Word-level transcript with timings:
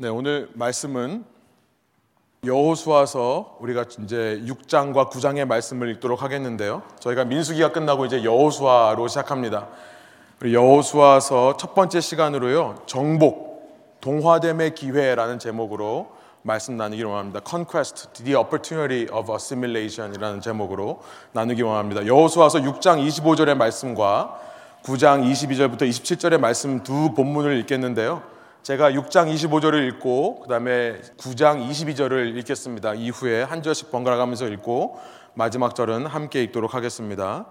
네, 0.00 0.08
오늘 0.08 0.48
말씀은 0.54 1.26
여호수아서 2.46 3.58
우리가 3.60 3.84
이제 4.02 4.42
6장과 4.46 5.10
9장의 5.10 5.44
말씀을 5.44 5.90
읽도록 5.90 6.22
하겠는데요. 6.22 6.82
저희가 7.00 7.26
민수기가 7.26 7.72
끝나고 7.72 8.06
이제 8.06 8.24
여호수아로 8.24 9.08
시작합니다. 9.08 9.68
여호수아서 10.42 11.58
첫 11.58 11.74
번째 11.74 12.00
시간으로요. 12.00 12.76
정복, 12.86 13.98
동화됨의 14.00 14.74
기회라는 14.74 15.38
제목으로 15.38 16.12
말씀 16.40 16.78
나누기 16.78 17.02
원합니다. 17.02 17.40
Conquest, 17.46 18.24
the 18.24 18.34
opportunity 18.34 19.06
of 19.14 19.30
assimilation이라는 19.30 20.40
제목으로 20.40 21.02
나누기 21.32 21.60
원합니다. 21.60 22.06
여호수아서 22.06 22.60
6장 22.60 23.06
25절의 23.06 23.54
말씀과 23.54 24.40
9장 24.82 25.30
22절부터 25.30 25.82
27절의 25.82 26.40
말씀 26.40 26.82
두 26.82 27.12
본문을 27.12 27.58
읽겠는데요. 27.58 28.39
제가 28.62 28.90
6장 28.90 29.32
25절을 29.34 29.88
읽고 29.88 30.40
그다음에 30.40 31.00
9장 31.16 31.66
22절을 31.66 32.36
읽겠습니다. 32.38 32.92
이후에 32.92 33.42
한 33.42 33.62
절씩 33.62 33.90
번갈아 33.90 34.18
가면서 34.18 34.46
읽고 34.48 35.00
마지막 35.32 35.74
절은 35.74 36.04
함께 36.04 36.42
읽도록 36.42 36.74
하겠습니다. 36.74 37.46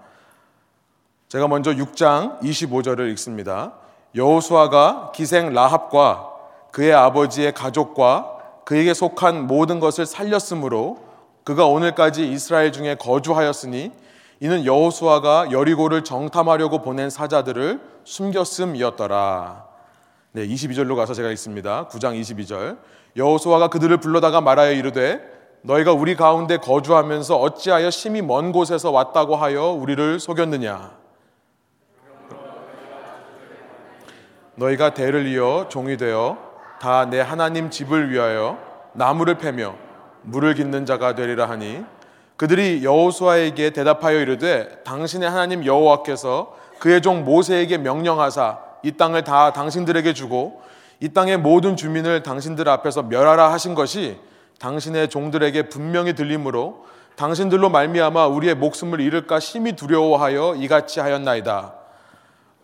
제가 1.27 1.47
먼저 1.47 1.71
6장 1.71 2.39
25절을 2.41 3.09
읽습니다. 3.11 3.73
여호수아가 4.13 5.11
기생 5.15 5.51
라합과 5.51 6.29
그의 6.71 6.93
아버지의 6.93 7.53
가족과 7.53 8.37
그에게 8.65 8.93
속한 8.93 9.47
모든 9.47 9.79
것을 9.79 10.05
살렸으므로 10.05 10.99
그가 11.43 11.65
오늘까지 11.65 12.31
이스라엘 12.31 12.71
중에 12.71 12.93
거주하였으니 12.95 13.91
이는 14.41 14.65
여호수아가 14.65 15.51
여리고를 15.51 16.03
정탐하려고 16.03 16.83
보낸 16.83 17.09
사자들을 17.09 17.81
숨겼음이었더라. 18.03 19.68
네, 20.31 20.45
22절로 20.47 20.95
가서 20.95 21.13
제가 21.13 21.29
읽습니다. 21.31 21.87
9장 21.87 22.19
22절. 22.19 22.77
여호수아가 23.17 23.69
그들을 23.69 23.97
불러다가 23.97 24.41
말하여 24.41 24.71
이르되 24.73 25.19
너희가 25.63 25.91
우리 25.91 26.15
가운데 26.15 26.57
거주하면서 26.57 27.35
어찌하여 27.37 27.89
심히 27.89 28.21
먼 28.21 28.51
곳에서 28.51 28.91
왔다고 28.91 29.35
하여 29.35 29.65
우리를 29.71 30.19
속였느냐? 30.19 30.97
너희가 34.55 34.93
대를 34.93 35.25
이어 35.27 35.65
종이 35.69 35.97
되어 35.97 36.37
다 36.79 37.05
내 37.09 37.19
하나님 37.19 37.69
집을 37.69 38.11
위하여 38.11 38.57
나무를 38.93 39.37
패며 39.37 39.75
물을 40.21 40.53
깃는 40.53 40.85
자가 40.85 41.15
되리라 41.15 41.49
하니 41.49 41.83
그들이 42.37 42.83
여호수아에게 42.83 43.71
대답하여 43.71 44.19
이르되 44.19 44.81
당신의 44.83 45.29
하나님 45.29 45.65
여호와께서 45.65 46.55
그의 46.79 47.01
종 47.01 47.25
모세에게 47.25 47.77
명령하사 47.79 48.59
이 48.83 48.91
땅을 48.93 49.23
다 49.23 49.53
당신들에게 49.53 50.13
주고 50.13 50.61
이 50.99 51.09
땅의 51.09 51.37
모든 51.37 51.75
주민을 51.75 52.23
당신들 52.23 52.67
앞에서 52.67 53.03
멸하라 53.03 53.51
하신 53.51 53.75
것이 53.75 54.17
당신의 54.59 55.09
종들에게 55.09 55.69
분명히 55.69 56.13
들림으로 56.13 56.85
당신들로 57.15 57.69
말미암아 57.69 58.27
우리의 58.27 58.55
목숨을 58.55 58.99
잃을까 58.99 59.39
심히 59.39 59.73
두려워하여 59.73 60.55
이같이 60.55 60.99
하였나이다. 60.99 61.73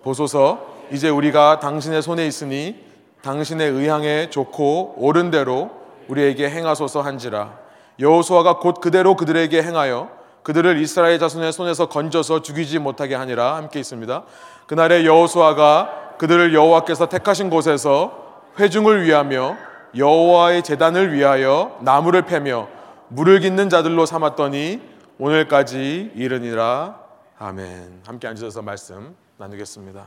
보소서 0.04 0.68
이제 0.92 1.10
우리가 1.10 1.60
당신의 1.60 2.02
손에 2.02 2.28
있으니 2.28 2.84
당신의 3.22 3.72
의향에 3.72 4.30
좋고 4.30 4.96
옳은 4.98 5.32
대로 5.32 5.72
우리에게 6.08 6.50
행하소서 6.50 7.02
한지라 7.02 7.58
여호수아가 8.00 8.60
곧 8.60 8.80
그대로 8.82 9.16
그들에게 9.16 9.62
행하여 9.64 10.10
그들을 10.44 10.80
이스라엘 10.80 11.18
자손의 11.18 11.52
손에서 11.52 11.90
건져서 11.90 12.44
죽이지 12.44 12.78
못하게 12.78 13.16
하니라 13.16 13.56
함께 13.56 13.80
있습니다. 13.80 14.24
그날에 14.68 15.04
여호수아가 15.04 16.05
그들을 16.18 16.54
여호와께서 16.54 17.10
택하신 17.10 17.50
곳에서 17.50 18.42
회중을 18.60 19.04
위하며 19.04 19.58
여호와의 19.96 20.64
재단을 20.64 21.14
위하여 21.14 21.78
나무를 21.82 22.24
패며 22.24 22.68
물을 23.10 23.40
깃는 23.40 23.70
자들로 23.70 24.06
삼았더니 24.06 24.82
오늘까지 25.20 26.12
이르니라 26.16 27.00
아멘. 27.38 28.02
함께 28.06 28.28
앉으셔서 28.28 28.62
말씀 28.62 29.16
나누겠습니다. 29.38 30.06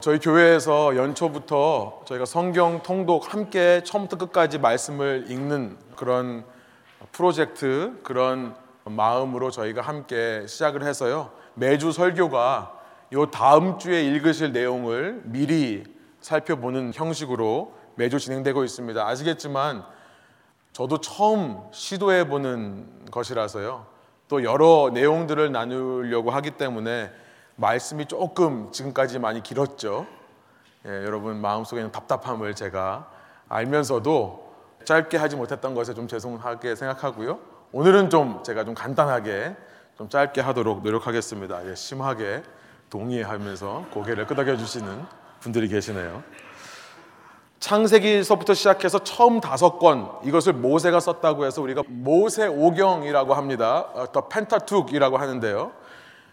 저희 0.00 0.18
교회에서 0.18 0.96
연초부터 0.96 2.02
저희가 2.04 2.26
성경 2.26 2.82
통독 2.82 3.32
함께 3.32 3.82
처음부터 3.84 4.18
끝까지 4.18 4.58
말씀을 4.58 5.26
읽는 5.28 5.78
그런 5.96 6.44
프로젝트 7.12 7.98
그런 8.02 8.54
마음으로 8.84 9.50
저희가 9.50 9.80
함께 9.80 10.44
시작을 10.46 10.82
해서요. 10.82 11.30
매주 11.54 11.90
설교가 11.92 12.72
요 13.12 13.30
다음 13.30 13.78
주에 13.78 14.02
읽으실 14.02 14.52
내용을 14.52 15.22
미리 15.24 15.84
살펴보는 16.20 16.92
형식으로 16.94 17.74
매주 17.96 18.18
진행되고 18.18 18.64
있습니다. 18.64 19.06
아시겠지만 19.06 19.84
저도 20.72 20.98
처음 20.98 21.60
시도해 21.70 22.26
보는 22.26 23.06
것이라서요. 23.10 23.86
또 24.28 24.42
여러 24.42 24.90
내용들을 24.92 25.52
나누려고 25.52 26.30
하기 26.30 26.52
때문에 26.52 27.12
말씀이 27.56 28.06
조금 28.06 28.72
지금까지 28.72 29.18
많이 29.18 29.42
길었죠. 29.42 30.06
예, 30.86 30.90
여러분 30.90 31.36
마음속에는 31.40 31.92
답답함을 31.92 32.54
제가 32.54 33.08
알면서도 33.48 34.52
짧게 34.84 35.16
하지 35.16 35.36
못했던 35.36 35.74
것에 35.74 35.94
좀 35.94 36.08
죄송하게 36.08 36.74
생각하고요. 36.74 37.38
오늘은 37.72 38.10
좀 38.10 38.42
제가 38.42 38.64
좀 38.64 38.74
간단하게 38.74 39.56
좀 39.96 40.08
짧게 40.08 40.40
하도록 40.40 40.82
노력하겠습니다. 40.82 41.68
예, 41.68 41.74
심하게 41.74 42.42
동의하면서 42.94 43.86
고개를 43.92 44.24
끄덕여 44.28 44.56
주시는 44.56 45.04
분들이 45.40 45.66
계시네요. 45.66 46.22
창세기서부터 47.58 48.54
시작해서 48.54 49.00
처음 49.00 49.40
다섯 49.40 49.78
권 49.80 50.10
이것을 50.22 50.52
모세가 50.52 51.00
썼다고 51.00 51.44
해서 51.44 51.60
우리가 51.60 51.82
모세 51.88 52.46
오경이라고 52.46 53.34
합니다. 53.34 53.88
더 54.12 54.28
펜타툭이라고 54.28 55.16
하는데요. 55.16 55.72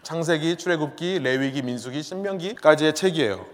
창세기, 0.04 0.56
출애굽기, 0.56 1.18
레위기, 1.20 1.62
민수기, 1.62 2.00
신명기까지의 2.00 2.94
책이에요. 2.94 3.44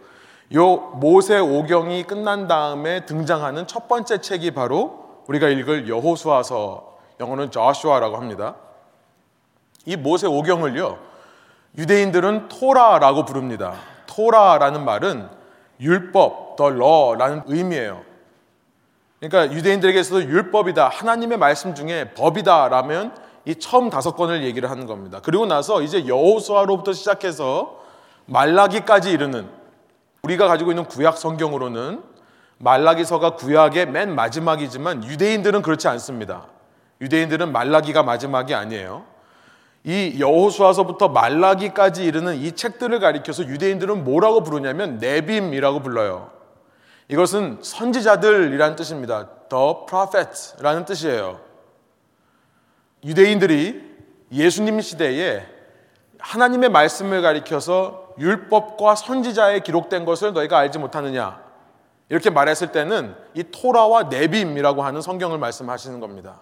요 0.56 0.76
모세 0.76 1.38
오경이 1.38 2.02
끝난 2.04 2.46
다음에 2.46 3.06
등장하는 3.06 3.66
첫 3.66 3.88
번째 3.88 4.20
책이 4.20 4.50
바로 4.50 5.22
우리가 5.28 5.48
읽을 5.48 5.88
여호수아서 5.88 6.98
영어는 7.20 7.52
저슈아라고 7.52 8.16
합니다. 8.16 8.56
이 9.86 9.96
모세 9.96 10.26
오경을요. 10.26 11.07
유대인들은 11.76 12.48
토라라고 12.48 13.24
부릅니다. 13.24 13.74
토라라는 14.06 14.84
말은 14.84 15.28
율법, 15.80 16.56
더 16.56 16.70
러라는 16.70 17.42
의미예요. 17.46 18.02
그러니까 19.20 19.54
유대인들에게서도 19.54 20.22
율법이다, 20.24 20.88
하나님의 20.88 21.38
말씀 21.38 21.74
중에 21.74 22.12
법이다라면 22.14 23.14
이 23.44 23.54
처음 23.56 23.90
다섯 23.90 24.14
권을 24.16 24.44
얘기를 24.44 24.70
하는 24.70 24.86
겁니다. 24.86 25.20
그리고 25.22 25.46
나서 25.46 25.82
이제 25.82 26.06
여호수아로부터 26.06 26.92
시작해서 26.92 27.80
말라기까지 28.26 29.10
이르는 29.10 29.48
우리가 30.22 30.46
가지고 30.46 30.70
있는 30.70 30.84
구약 30.84 31.16
성경으로는 31.16 32.02
말라기서가 32.58 33.36
구약의 33.36 33.86
맨 33.86 34.14
마지막이지만 34.14 35.04
유대인들은 35.04 35.62
그렇지 35.62 35.88
않습니다. 35.88 36.46
유대인들은 37.00 37.52
말라기가 37.52 38.02
마지막이 38.02 38.54
아니에요. 38.54 39.04
이 39.84 40.16
여호수아서부터 40.18 41.08
말라기까지 41.08 42.04
이르는 42.04 42.36
이 42.36 42.52
책들을 42.52 42.98
가리켜서 43.00 43.44
유대인들은 43.44 44.04
뭐라고 44.04 44.42
부르냐면 44.42 44.98
네빔이라고 44.98 45.80
불러요. 45.80 46.30
이것은 47.08 47.58
선지자들이라는 47.62 48.76
뜻입니다. 48.76 49.28
The 49.48 49.74
prophets라는 49.88 50.84
뜻이에요. 50.84 51.40
유대인들이 53.04 53.88
예수님 54.32 54.80
시대에 54.80 55.46
하나님의 56.18 56.68
말씀을 56.68 57.22
가리켜서 57.22 58.08
율법과 58.18 58.96
선지자에 58.96 59.60
기록된 59.60 60.04
것을 60.04 60.32
너희가 60.32 60.58
알지 60.58 60.78
못하느냐 60.78 61.40
이렇게 62.08 62.30
말했을 62.30 62.72
때는 62.72 63.14
이 63.34 63.44
토라와 63.44 64.04
네빔이라고 64.04 64.82
하는 64.82 65.00
성경을 65.00 65.38
말씀하시는 65.38 66.00
겁니다. 66.00 66.40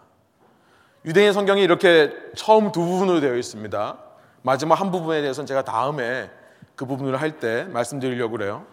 유대인 1.06 1.32
성경이 1.32 1.62
이렇게 1.62 2.12
처음 2.34 2.72
두 2.72 2.80
부분으로 2.80 3.20
되어 3.20 3.36
있습니다. 3.36 3.96
마지막 4.42 4.80
한 4.80 4.90
부분에 4.90 5.20
대해서는 5.20 5.46
제가 5.46 5.62
다음에 5.62 6.28
그 6.74 6.84
부분을 6.84 7.20
할 7.20 7.38
때 7.38 7.62
말씀드리려고 7.70 8.32
그래요. 8.36 8.64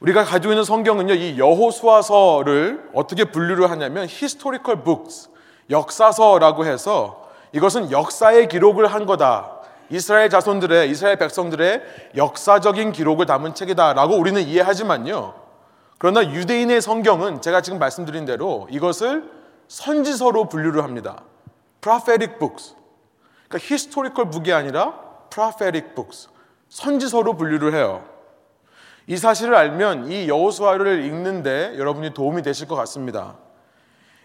우리가 0.00 0.24
가지고 0.24 0.52
있는 0.52 0.64
성경은요, 0.64 1.14
이 1.14 1.38
여호수아서를 1.38 2.90
어떻게 2.92 3.24
분류를 3.24 3.70
하냐면 3.70 4.04
historical 4.04 4.82
books, 4.82 5.28
역사서라고 5.70 6.66
해서 6.66 7.28
이것은 7.52 7.92
역사의 7.92 8.48
기록을 8.48 8.88
한 8.88 9.06
거다. 9.06 9.58
이스라엘 9.90 10.28
자손들의 10.28 10.90
이스라엘 10.90 11.16
백성들의 11.18 11.82
역사적인 12.16 12.92
기록을 12.92 13.26
담은 13.26 13.54
책이다라고 13.54 14.16
우리는 14.16 14.42
이해하지만요. 14.42 15.34
그러나 15.98 16.24
유대인의 16.24 16.82
성경은 16.82 17.42
제가 17.42 17.60
지금 17.60 17.78
말씀드린 17.78 18.24
대로 18.24 18.66
이것을 18.70 19.37
선지서로 19.68 20.48
분류를 20.48 20.82
합니다. 20.82 21.22
prophetic 21.80 22.38
books. 22.38 22.74
그러니까 23.48 23.66
historical 23.70 24.30
book이 24.30 24.52
아니라 24.52 24.92
prophetic 25.30 25.94
books. 25.94 26.28
선지서로 26.68 27.34
분류를 27.34 27.74
해요. 27.74 28.04
이 29.06 29.16
사실을 29.16 29.54
알면 29.54 30.10
이 30.10 30.28
여호수아를 30.28 31.04
읽는데 31.04 31.78
여러분이 31.78 32.12
도움이 32.12 32.42
되실 32.42 32.68
것 32.68 32.74
같습니다. 32.76 33.36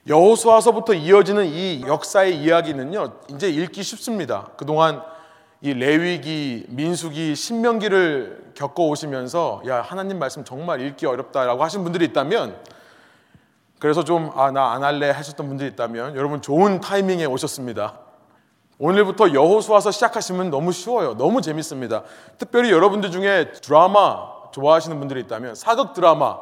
여호수아서부터 0.07 0.93
이어지는 0.93 1.45
이 1.45 1.83
역사의 1.87 2.37
이야기는요. 2.37 3.21
이제 3.29 3.49
읽기 3.49 3.83
쉽습니다. 3.83 4.49
그동안 4.57 5.01
이 5.61 5.73
레위기, 5.73 6.65
민수기, 6.67 7.35
신명기를 7.35 8.51
겪어 8.55 8.83
오시면서 8.83 9.61
야, 9.67 9.81
하나님 9.81 10.19
말씀 10.19 10.43
정말 10.43 10.81
읽기 10.81 11.05
어렵다라고 11.05 11.63
하신 11.63 11.83
분들이 11.83 12.03
있다면 12.05 12.61
그래서 13.83 14.05
좀 14.05 14.31
아, 14.33 14.49
나 14.49 14.71
안 14.71 14.81
할래 14.81 15.09
하셨던 15.09 15.45
분들이 15.45 15.69
있다면 15.71 16.15
여러분 16.15 16.41
좋은 16.41 16.79
타이밍에 16.79 17.25
오셨습니다. 17.25 17.99
오늘부터 18.79 19.33
여호수아서 19.33 19.91
시작하시면 19.91 20.51
너무 20.51 20.71
쉬워요. 20.71 21.17
너무 21.17 21.41
재밌습니다. 21.41 22.03
특별히 22.37 22.71
여러분들 22.71 23.11
중에 23.11 23.51
드라마 23.51 24.29
좋아하시는 24.53 24.97
분들이 24.99 25.19
있다면 25.19 25.55
사극 25.55 25.91
드라마 25.91 26.37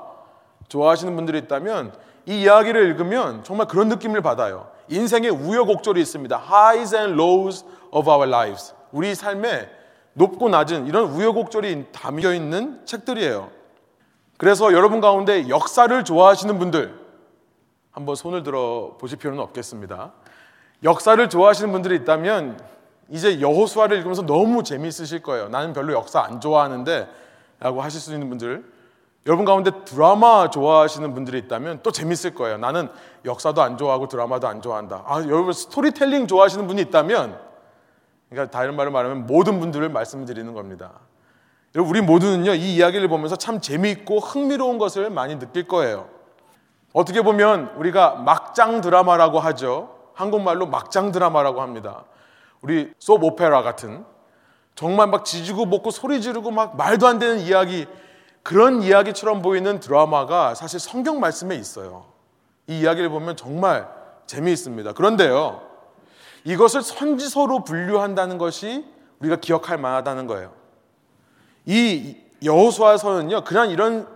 좋아하시는 0.67 1.15
분들이 1.15 1.39
있다면 1.39 1.93
이 2.27 2.43
이야기를 2.43 2.85
읽으면 2.89 3.43
정말 3.43 3.67
그런 3.67 3.89
느낌을 3.89 4.21
받아요. 4.21 4.67
인생의 4.89 5.31
우여곡절이 5.31 5.99
있습니다. 5.99 6.37
Highs 6.37 6.95
and 6.95 7.19
lows 7.19 7.65
of 7.89 8.07
our 8.07 8.29
lives. 8.29 8.75
우리 8.91 9.15
삶에 9.15 9.67
높고 10.13 10.49
낮은 10.49 10.85
이런 10.85 11.05
우여곡절이 11.05 11.87
담겨 11.91 12.35
있는 12.35 12.85
책들이에요. 12.85 13.49
그래서 14.37 14.73
여러분 14.73 15.01
가운데 15.01 15.49
역사를 15.49 16.03
좋아하시는 16.03 16.59
분들 16.59 17.01
한번 17.91 18.15
손을 18.15 18.43
들어 18.43 18.95
보실 18.99 19.17
필요는 19.17 19.41
없겠습니다. 19.41 20.13
역사를 20.83 21.29
좋아하시는 21.29 21.71
분들이 21.71 21.95
있다면 21.97 22.59
이제 23.09 23.41
여호수아를 23.41 23.97
읽으면서 23.97 24.25
너무 24.25 24.63
재미있으실 24.63 25.21
거예요. 25.21 25.49
나는 25.49 25.73
별로 25.73 25.93
역사 25.93 26.21
안 26.21 26.39
좋아하는데 26.39 27.07
라고 27.59 27.81
하실 27.81 27.99
수 27.99 28.13
있는 28.13 28.29
분들 28.29 28.63
여러분 29.27 29.45
가운데 29.45 29.69
드라마 29.85 30.49
좋아하시는 30.49 31.13
분들이 31.13 31.37
있다면 31.39 31.81
또 31.83 31.91
재밌을 31.91 32.33
거예요. 32.33 32.57
나는 32.57 32.89
역사도 33.25 33.61
안 33.61 33.77
좋아하고 33.77 34.07
드라마도 34.07 34.47
안 34.47 34.61
좋아한다. 34.61 35.03
아, 35.05 35.19
여러분 35.25 35.53
스토리텔링 35.53 36.27
좋아하시는 36.27 36.65
분이 36.65 36.81
있다면 36.83 37.39
그러니까 38.29 38.57
다른 38.57 38.75
말로 38.75 38.91
말하면 38.91 39.27
모든 39.27 39.59
분들을 39.59 39.89
말씀드리는 39.89 40.51
겁니다. 40.53 40.93
여러분 41.75 41.91
우리 41.91 42.01
모두는요 42.01 42.55
이 42.55 42.75
이야기를 42.75 43.07
보면서 43.09 43.35
참 43.35 43.61
재미있고 43.61 44.19
흥미로운 44.19 44.77
것을 44.77 45.09
많이 45.09 45.37
느낄 45.37 45.67
거예요. 45.67 46.20
어떻게 46.93 47.21
보면 47.21 47.73
우리가 47.77 48.15
막장 48.15 48.81
드라마라고 48.81 49.39
하죠. 49.39 49.95
한국말로 50.13 50.67
막장 50.67 51.11
드라마라고 51.11 51.61
합니다. 51.61 52.03
우리 52.61 52.91
소프 52.99 53.25
오페라 53.25 53.61
같은 53.61 54.05
정말 54.75 55.07
막 55.07 55.25
지지고 55.25 55.67
볶고 55.67 55.91
소리 55.91 56.21
지르고 56.21 56.51
막 56.51 56.75
말도 56.75 57.07
안 57.07 57.19
되는 57.19 57.39
이야기 57.39 57.87
그런 58.43 58.81
이야기처럼 58.81 59.41
보이는 59.41 59.79
드라마가 59.79 60.55
사실 60.55 60.79
성경 60.79 61.19
말씀에 61.19 61.55
있어요. 61.55 62.05
이 62.67 62.79
이야기를 62.79 63.09
보면 63.09 63.35
정말 63.35 63.87
재미있습니다. 64.25 64.93
그런데요. 64.93 65.61
이것을 66.43 66.81
선지서로 66.81 67.63
분류한다는 67.63 68.37
것이 68.37 68.85
우리가 69.19 69.35
기억할 69.37 69.77
만하다는 69.77 70.27
거예요. 70.27 70.51
이 71.65 72.17
여호수아서는요. 72.43 73.43
그냥 73.43 73.69
이런 73.69 74.07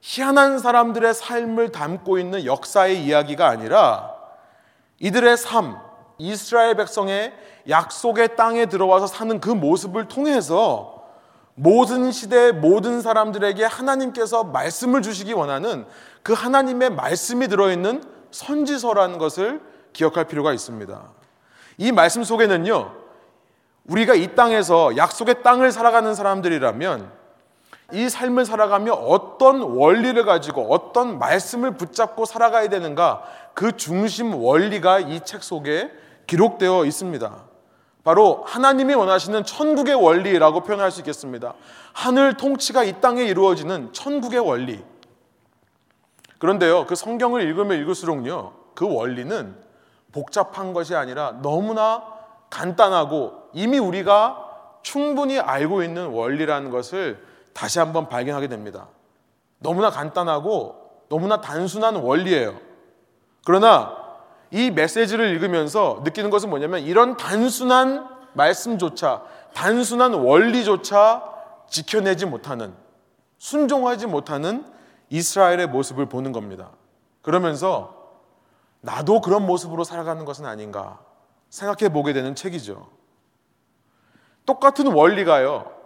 희한한 0.00 0.58
사람들의 0.58 1.12
삶을 1.14 1.72
담고 1.72 2.18
있는 2.18 2.44
역사의 2.44 3.04
이야기가 3.04 3.48
아니라 3.48 4.14
이들의 4.98 5.36
삶, 5.36 5.76
이스라엘 6.18 6.76
백성의 6.76 7.32
약속의 7.68 8.36
땅에 8.36 8.66
들어와서 8.66 9.06
사는 9.06 9.40
그 9.40 9.50
모습을 9.50 10.08
통해서 10.08 11.00
모든 11.54 12.10
시대 12.10 12.52
모든 12.52 13.02
사람들에게 13.02 13.64
하나님께서 13.64 14.44
말씀을 14.44 15.02
주시기 15.02 15.32
원하는 15.32 15.86
그 16.22 16.32
하나님의 16.32 16.90
말씀이 16.90 17.48
들어있는 17.48 18.02
선지서라는 18.30 19.18
것을 19.18 19.60
기억할 19.92 20.26
필요가 20.26 20.52
있습니다. 20.52 21.02
이 21.78 21.92
말씀 21.92 22.24
속에는요, 22.24 22.94
우리가 23.86 24.14
이 24.14 24.34
땅에서 24.34 24.96
약속의 24.96 25.42
땅을 25.42 25.72
살아가는 25.72 26.14
사람들이라면 26.14 27.19
이 27.92 28.08
삶을 28.08 28.44
살아가며 28.44 28.92
어떤 28.92 29.62
원리를 29.62 30.24
가지고 30.24 30.72
어떤 30.72 31.18
말씀을 31.18 31.76
붙잡고 31.76 32.24
살아가야 32.24 32.68
되는가 32.68 33.22
그 33.54 33.76
중심 33.76 34.34
원리가 34.34 35.00
이 35.00 35.20
책 35.24 35.42
속에 35.42 35.90
기록되어 36.26 36.84
있습니다. 36.84 37.44
바로 38.04 38.44
하나님이 38.46 38.94
원하시는 38.94 39.44
천국의 39.44 39.94
원리라고 39.94 40.60
표현할 40.62 40.90
수 40.90 41.00
있겠습니다. 41.00 41.54
하늘 41.92 42.34
통치가 42.34 42.82
이 42.84 43.00
땅에 43.00 43.24
이루어지는 43.24 43.92
천국의 43.92 44.40
원리. 44.40 44.82
그런데요, 46.38 46.86
그 46.86 46.94
성경을 46.94 47.42
읽으면 47.42 47.78
읽을수록요, 47.80 48.54
그 48.74 48.90
원리는 48.90 49.54
복잡한 50.12 50.72
것이 50.72 50.94
아니라 50.94 51.38
너무나 51.42 52.02
간단하고 52.48 53.50
이미 53.52 53.78
우리가 53.78 54.46
충분히 54.82 55.38
알고 55.38 55.82
있는 55.82 56.06
원리라는 56.06 56.70
것을 56.70 57.22
다시 57.60 57.78
한번 57.78 58.08
발견하게 58.08 58.48
됩니다. 58.48 58.88
너무나 59.58 59.90
간단하고 59.90 61.02
너무나 61.10 61.42
단순한 61.42 61.96
원리예요. 61.96 62.58
그러나 63.44 63.94
이 64.50 64.70
메시지를 64.70 65.28
읽으면서 65.28 66.00
느끼는 66.02 66.30
것은 66.30 66.48
뭐냐면 66.48 66.80
이런 66.80 67.18
단순한 67.18 68.08
말씀조차 68.32 69.24
단순한 69.52 70.14
원리조차 70.14 71.22
지켜내지 71.68 72.24
못하는 72.24 72.72
순종하지 73.36 74.06
못하는 74.06 74.64
이스라엘의 75.10 75.66
모습을 75.66 76.06
보는 76.06 76.32
겁니다. 76.32 76.70
그러면서 77.20 77.94
나도 78.80 79.20
그런 79.20 79.44
모습으로 79.44 79.84
살아가는 79.84 80.24
것은 80.24 80.46
아닌가 80.46 80.98
생각해 81.50 81.92
보게 81.92 82.14
되는 82.14 82.34
책이죠. 82.34 82.88
똑같은 84.46 84.86
원리가요. 84.86 85.79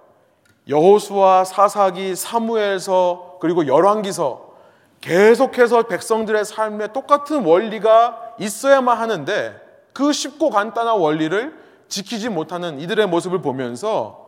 여호수아, 0.69 1.45
사사기, 1.45 2.17
사무엘서 2.17 3.39
그리고 3.41 3.67
열왕기서 3.67 4.55
계속해서 5.01 5.83
백성들의 5.83 6.45
삶에 6.45 6.93
똑같은 6.93 7.45
원리가 7.45 8.35
있어야만 8.39 8.97
하는데 8.97 9.61
그 9.93 10.13
쉽고 10.13 10.51
간단한 10.51 10.99
원리를 10.99 11.55
지키지 11.89 12.31
못하는 12.31 12.81
이들의 12.81 13.07
모습을 13.09 13.43
보면서 13.43 14.25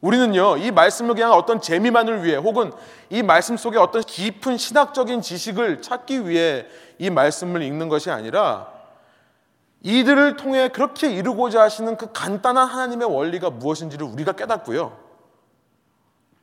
우리는요, 0.00 0.58
이 0.58 0.70
말씀을 0.70 1.14
그냥 1.14 1.32
어떤 1.32 1.60
재미만을 1.60 2.24
위해 2.24 2.36
혹은 2.36 2.72
이 3.10 3.22
말씀 3.22 3.56
속에 3.56 3.78
어떤 3.78 4.02
깊은 4.02 4.56
신학적인 4.56 5.20
지식을 5.22 5.82
찾기 5.82 6.28
위해 6.28 6.66
이 6.98 7.10
말씀을 7.10 7.62
읽는 7.62 7.88
것이 7.88 8.10
아니라 8.10 8.68
이들을 9.82 10.36
통해 10.36 10.68
그렇게 10.68 11.10
이루고자 11.10 11.62
하시는 11.62 11.96
그 11.96 12.12
간단한 12.12 12.66
하나님의 12.68 13.12
원리가 13.12 13.50
무엇인지를 13.50 14.06
우리가 14.06 14.32
깨닫고요. 14.32 15.07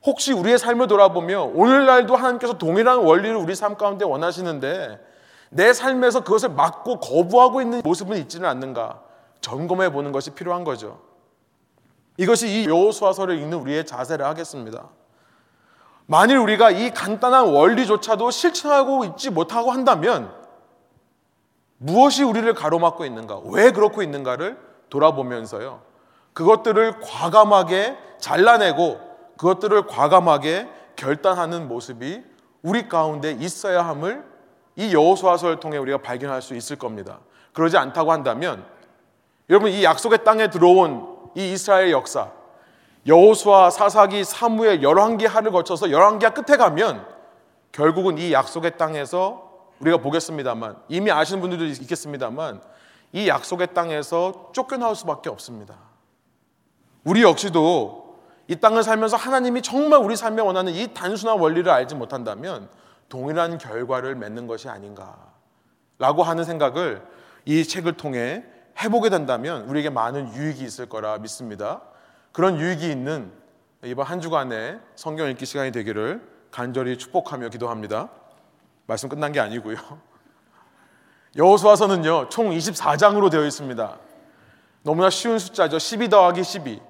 혹시 0.06 0.34
우리의 0.34 0.60
삶을 0.60 0.88
돌아보며 0.88 1.44
오늘날도 1.56 2.16
하나님께서 2.16 2.58
동일한 2.58 3.00
원리를 3.00 3.36
우리 3.36 3.56
삶 3.56 3.76
가운데 3.76 4.06
원하시는데 4.06 5.04
내 5.50 5.74
삶에서 5.74 6.24
그것을 6.24 6.50
막고 6.50 7.00
거부하고 7.00 7.62
있는 7.62 7.82
모습은 7.84 8.18
있지는 8.18 8.48
않는가 8.48 9.02
점검해 9.42 9.92
보는 9.92 10.12
것이 10.12 10.32
필요한 10.32 10.64
거죠. 10.64 11.00
이것이 12.18 12.48
이 12.48 12.66
여호수아서를 12.68 13.38
읽는 13.40 13.58
우리의 13.58 13.86
자세를 13.86 14.26
하겠습니다. 14.26 14.90
만일 16.06 16.38
우리가 16.38 16.70
이 16.70 16.92
간단한 16.92 17.48
원리조차도 17.48 18.30
실천하고 18.30 19.06
있지 19.06 19.32
못하고 19.32 19.72
한다면 19.72 20.32
무엇이 21.78 22.24
우리를 22.24 22.54
가로막고 22.54 23.06
있는가? 23.06 23.42
왜 23.46 23.72
그렇고 23.72 24.04
있는가를 24.04 24.58
돌아보면서요. 24.90 25.82
그것들을 26.34 27.00
과감하게 27.02 27.98
잘라내고 28.20 29.15
그것들을 29.38 29.88
과감하게 29.88 30.70
결단하는 30.96 31.68
모습이 31.68 32.24
우리 32.62 32.88
가운데 32.88 33.32
있어야 33.32 33.86
함을 33.86 34.24
이 34.76 34.94
여호수아서를 34.94 35.60
통해 35.60 35.78
우리가 35.78 36.00
발견할 36.00 36.42
수 36.42 36.56
있을 36.56 36.78
겁니다. 36.78 37.20
그러지 37.54 37.78
않다고 37.78 38.12
한다면 38.12 38.66
여러분 39.50 39.72
이 39.72 39.84
약속의 39.84 40.24
땅에 40.24 40.50
들어온 40.50 41.32
이 41.36 41.54
이스라엘 41.54 41.92
역사 41.92 42.32
여호수아, 43.08 43.70
사사기, 43.70 44.24
사무엘, 44.24 44.82
열왕기 44.82 45.26
하를 45.26 45.52
거쳐서 45.52 45.92
열왕기가 45.92 46.34
끝에 46.34 46.58
가면 46.58 47.06
결국은 47.72 48.18
이 48.18 48.34
약속의 48.34 48.78
땅에서 48.78 49.46
우리가 49.80 49.98
보겠습니다만 49.98 50.78
이미 50.88 51.12
아시는 51.12 51.42
분들도 51.42 51.66
있겠습니다만 51.66 52.62
이 53.14 53.28
약속의 53.28 53.74
땅에서 53.74 54.50
쫓겨나올 54.54 54.96
수밖에 54.96 55.30
없습니다. 55.30 55.76
우리 57.04 57.22
역시도 57.22 58.05
이 58.48 58.56
땅을 58.56 58.84
살면서 58.84 59.18
하나님이 59.18 59.62
정말 59.62 60.00
우리 60.00 60.16
삶에 60.16 60.42
원하는 60.42 60.74
이 60.74 60.94
단순한 60.94 61.40
원리를 61.40 61.70
알지 61.70 61.96
못한다면 61.96 62.70
동일한 63.10 63.58
결과를 63.58 64.16
맺는 64.16 64.48
것이 64.48 64.70
아닌가라고 64.70 66.24
하는 66.24 66.44
생각을 66.44 67.06
이 67.46 67.64
책을 67.64 67.94
통해 67.94 68.44
해보게 68.84 69.10
된다면 69.10 69.64
우리에게 69.64 69.90
많은 69.90 70.34
유익이 70.34 70.64
있을 70.64 70.88
거라 70.88 71.18
믿습니다. 71.20 71.82
그런 72.32 72.60
유익이 72.60 72.90
있는 72.90 73.32
이번 73.84 74.06
한 74.06 74.20
주간의 74.20 74.80
성경 74.96 75.30
읽기 75.30 75.46
시간이 75.46 75.72
되기를 75.72 76.22
간절히 76.52 76.98
축복하며 76.98 77.50
기도합니다. 77.50 78.10
말씀 78.88 79.10
끝난 79.10 79.32
게 79.32 79.40
아니고요. 79.40 79.78
여호수아서는요. 81.38 82.30
총 82.30 82.50
24장으로 82.52 83.30
되어 83.30 83.46
있습니다. 83.46 83.98
너무나 84.84 85.10
쉬운 85.10 85.40
숫자죠. 85.40 85.80
12 85.80 86.10
더하기 86.10 86.44
12. 86.44 86.82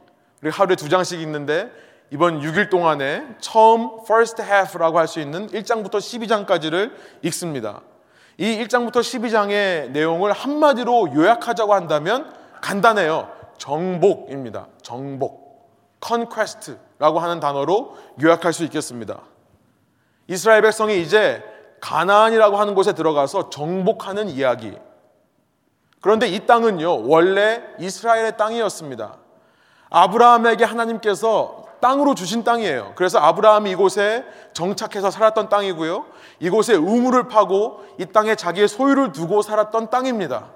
우리 0.46 0.52
하루에 0.52 0.75
두 0.75 0.90
장씩 0.90 1.22
읽는데 1.22 1.72
이번 2.12 2.40
6일 2.40 2.70
동안에 2.70 3.25
처음 3.40 3.98
first 4.04 4.44
half라고 4.44 5.00
할 5.00 5.08
수 5.08 5.20
있는 5.20 5.48
1장부터 5.48 5.96
12장까지를 5.96 6.92
읽습니다. 7.24 7.82
이 8.38 8.64
1장부터 8.64 8.98
12장의 8.98 9.90
내용을 9.90 10.34
한마디로 10.34 11.16
요약하자고 11.16 11.74
한다면 11.74 12.32
간단해요. 12.62 13.28
정복입니다. 13.58 14.68
정복. 14.84 15.68
conquest라고 16.06 17.18
하는 17.18 17.40
단어로 17.40 17.96
요약할 18.22 18.54
수 18.54 18.64
있겠습니다. 18.66 19.22
이스라엘 20.28 20.62
백성이 20.62 21.02
이제 21.02 21.42
가나안이라고 21.82 22.58
하는 22.58 22.75
곳에 22.75 22.94
들어가서 22.94 23.50
정복하는 23.50 24.30
이야기. 24.30 24.78
그런데 26.02 26.28
이 26.28 26.46
땅은요, 26.46 27.10
원래 27.10 27.64
이스라엘의 27.80 28.38
땅이었습니다. 28.38 29.25
아브라함에게 29.89 30.63
하나님께서 30.63 31.63
땅으로 31.80 32.15
주신 32.15 32.44
땅이에요. 32.44 32.94
그래서 32.96 33.20
아브라함이 33.20 33.70
이곳에 33.72 34.25
정착해서 34.54 35.12
살았던 35.12 35.50
땅이고요. 35.50 36.06
이곳에 36.39 36.74
우물을 36.75 37.27
파고 37.27 37.86
이 38.00 38.06
땅에 38.08 38.36
자기의 38.36 38.68
소유를 38.68 39.12
두고 39.12 39.42
살았던 39.42 39.89
땅입니다. 39.89 40.48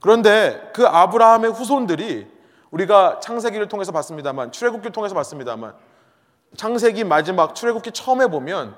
그런데 0.00 0.70
그 0.74 0.86
아브라함의 0.86 1.52
후손들이 1.52 2.26
우리가 2.70 3.20
창세기를 3.20 3.68
통해서 3.68 3.92
봤습니다만 3.92 4.50
출애굽기를 4.50 4.92
통해서 4.92 5.14
봤습니다만 5.14 5.74
창세기 6.56 7.04
마지막 7.04 7.54
출애굽기 7.54 7.92
처음에 7.92 8.26
보면 8.26 8.74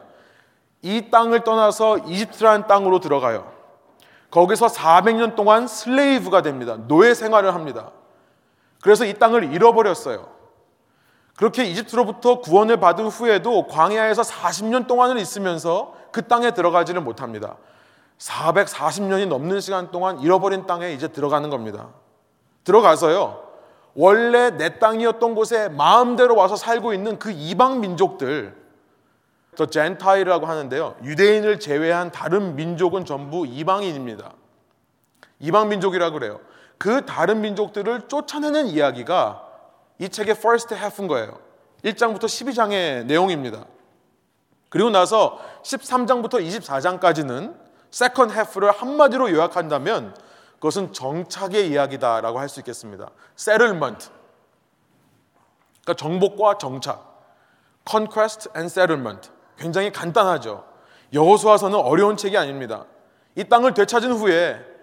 이 0.82 1.10
땅을 1.10 1.44
떠나서 1.44 1.98
이집트라는 1.98 2.66
땅으로 2.66 3.00
들어가요. 3.00 3.50
거기서 4.30 4.66
400년 4.66 5.34
동안 5.34 5.66
슬레이브가 5.66 6.42
됩니다. 6.42 6.76
노예 6.88 7.14
생활을 7.14 7.54
합니다. 7.54 7.92
그래서 8.84 9.06
이 9.06 9.14
땅을 9.14 9.54
잃어버렸어요. 9.54 10.28
그렇게 11.36 11.64
이집트로부터 11.64 12.40
구원을 12.40 12.80
받은 12.80 13.06
후에도 13.06 13.66
광야에서 13.66 14.20
40년 14.20 14.86
동안을 14.86 15.16
있으면서 15.16 15.94
그 16.12 16.28
땅에 16.28 16.50
들어가지를 16.50 17.00
못합니다. 17.00 17.56
440년이 18.18 19.26
넘는 19.26 19.60
시간 19.60 19.90
동안 19.90 20.20
잃어버린 20.20 20.66
땅에 20.66 20.92
이제 20.92 21.08
들어가는 21.08 21.48
겁니다. 21.48 21.88
들어가서요. 22.64 23.42
원래 23.94 24.50
내 24.50 24.78
땅이었던 24.78 25.34
곳에 25.34 25.70
마음대로 25.70 26.36
와서 26.36 26.54
살고 26.54 26.92
있는 26.92 27.18
그 27.18 27.30
이방 27.30 27.80
민족들, 27.80 28.54
더 29.56 29.64
젠타일이라고 29.64 30.44
하는데요. 30.44 30.96
유대인을 31.02 31.58
제외한 31.58 32.12
다른 32.12 32.54
민족은 32.54 33.06
전부 33.06 33.46
이방인입니다. 33.46 34.34
이방 35.40 35.70
민족이라고 35.70 36.18
그래요. 36.18 36.40
그 36.84 37.06
다른 37.06 37.40
민족들을 37.40 38.08
쫓아내는 38.08 38.66
이야기가 38.66 39.42
이 40.00 40.06
책의 40.06 40.34
first 40.36 40.74
half인 40.74 41.08
거예요. 41.08 41.40
1장부터 41.82 42.24
12장의 42.24 43.06
내용입니다. 43.06 43.64
그리고 44.68 44.90
나서 44.90 45.40
13장부터 45.62 46.46
24장까지는 46.46 47.56
second 47.90 48.34
half를 48.34 48.70
한마디로 48.70 49.30
요약한다면 49.30 50.14
그것은 50.56 50.92
정착의 50.92 51.70
이야기다라고 51.70 52.38
할 52.38 52.50
수 52.50 52.60
있겠습니다. 52.60 53.08
settlement. 53.34 54.10
그러니까 55.84 55.94
정복과 55.96 56.58
정착. 56.58 57.24
conquest 57.88 58.50
and 58.54 58.70
settlement. 58.70 59.30
굉장히 59.56 59.90
간단하죠. 59.90 60.66
여호수아서는 61.14 61.78
어려운 61.78 62.18
책이 62.18 62.36
아닙니다. 62.36 62.84
이 63.36 63.44
땅을 63.44 63.72
되찾은 63.72 64.12
후에 64.12 64.73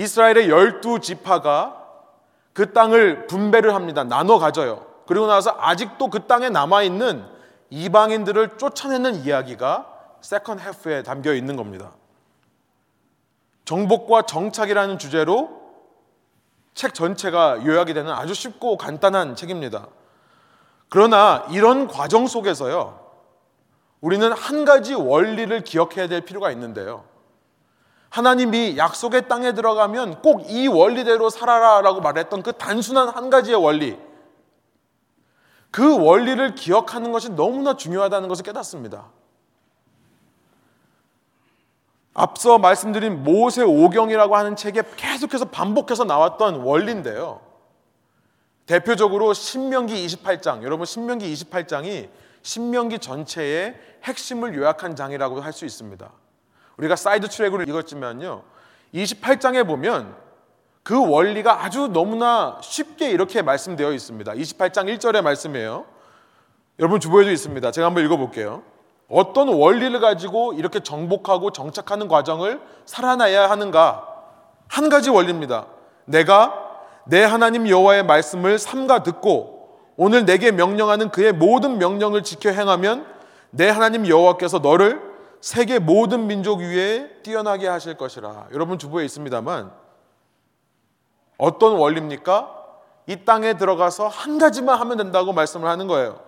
이스라엘의 0.00 0.48
열두 0.48 1.00
지파가 1.00 1.76
그 2.54 2.72
땅을 2.72 3.26
분배를 3.26 3.74
합니다. 3.74 4.02
나눠 4.02 4.38
가져요. 4.38 4.86
그리고 5.06 5.26
나서 5.26 5.54
아직도 5.58 6.08
그 6.08 6.26
땅에 6.26 6.48
남아 6.48 6.82
있는 6.84 7.24
이방인들을 7.68 8.56
쫓아내는 8.56 9.16
이야기가 9.16 9.86
second 10.22 10.60
half에 10.60 11.02
담겨 11.02 11.34
있는 11.34 11.56
겁니다. 11.56 11.92
정복과 13.66 14.22
정착이라는 14.22 14.98
주제로 14.98 15.60
책 16.72 16.94
전체가 16.94 17.66
요약이 17.66 17.92
되는 17.92 18.10
아주 18.10 18.32
쉽고 18.32 18.78
간단한 18.78 19.36
책입니다. 19.36 19.86
그러나 20.88 21.46
이런 21.50 21.88
과정 21.88 22.26
속에서요, 22.26 22.98
우리는 24.00 24.32
한 24.32 24.64
가지 24.64 24.94
원리를 24.94 25.62
기억해야 25.62 26.08
될 26.08 26.22
필요가 26.22 26.50
있는데요. 26.52 27.04
하나님이 28.10 28.76
약속의 28.76 29.28
땅에 29.28 29.52
들어가면 29.52 30.20
꼭 30.22 30.42
이 30.48 30.66
원리대로 30.66 31.30
살아라라고 31.30 32.00
말했던 32.00 32.42
그 32.42 32.52
단순한 32.52 33.08
한 33.08 33.30
가지의 33.30 33.56
원리. 33.56 33.98
그 35.70 35.96
원리를 36.04 36.56
기억하는 36.56 37.12
것이 37.12 37.30
너무나 37.30 37.76
중요하다는 37.76 38.28
것을 38.28 38.44
깨닫습니다. 38.44 39.10
앞서 42.12 42.58
말씀드린 42.58 43.22
모세 43.22 43.62
오경이라고 43.62 44.36
하는 44.36 44.56
책에 44.56 44.82
계속해서 44.96 45.46
반복해서 45.46 46.04
나왔던 46.04 46.56
원리인데요. 46.62 47.40
대표적으로 48.66 49.32
신명기 49.32 50.06
28장, 50.06 50.62
여러분 50.64 50.86
신명기 50.86 51.32
28장이 51.32 52.08
신명기 52.42 52.98
전체의 52.98 53.76
핵심을 54.04 54.54
요약한 54.56 54.96
장이라고 54.96 55.40
할 55.40 55.52
수 55.52 55.64
있습니다. 55.64 56.10
우리가 56.80 56.96
side 56.96 57.28
track으로 57.28 57.62
읽었지만요. 57.64 58.42
28장에 58.94 59.66
보면 59.66 60.14
그 60.82 60.98
원리가 60.98 61.62
아주 61.62 61.88
너무나 61.88 62.58
쉽게 62.62 63.10
이렇게 63.10 63.42
말씀되어 63.42 63.92
있습니다. 63.92 64.32
28장 64.32 64.96
1절의 64.96 65.22
말씀이에요. 65.22 65.84
여러분 66.78 66.98
주보에도 66.98 67.30
있습니다. 67.30 67.70
제가 67.70 67.86
한번 67.86 68.04
읽어볼게요. 68.06 68.62
어떤 69.10 69.48
원리를 69.48 69.98
가지고 70.00 70.54
이렇게 70.54 70.80
정복하고 70.80 71.52
정착하는 71.52 72.08
과정을 72.08 72.60
살아나야 72.86 73.50
하는가? 73.50 74.06
한 74.68 74.88
가지 74.88 75.10
원리입니다. 75.10 75.66
내가 76.06 76.54
내 77.04 77.22
하나님 77.22 77.68
여호와의 77.68 78.04
말씀을 78.04 78.58
삼가 78.58 79.02
듣고 79.02 79.78
오늘 79.96 80.24
내게 80.24 80.50
명령하는 80.50 81.10
그의 81.10 81.32
모든 81.32 81.76
명령을 81.76 82.22
지켜 82.22 82.50
행하면 82.50 83.04
내 83.50 83.68
하나님 83.68 84.06
여호와께서 84.06 84.60
너를 84.60 85.09
세계 85.40 85.78
모든 85.78 86.26
민족 86.26 86.60
위에 86.60 87.08
뛰어나게 87.22 87.66
하실 87.66 87.96
것이라. 87.96 88.48
여러분 88.52 88.78
주부에 88.78 89.04
있습니다만 89.06 89.72
어떤 91.38 91.76
원리입니까? 91.76 92.56
이 93.06 93.24
땅에 93.24 93.54
들어가서 93.54 94.08
한 94.08 94.38
가지만 94.38 94.78
하면 94.78 94.98
된다고 94.98 95.32
말씀을 95.32 95.68
하는 95.68 95.86
거예요. 95.86 96.20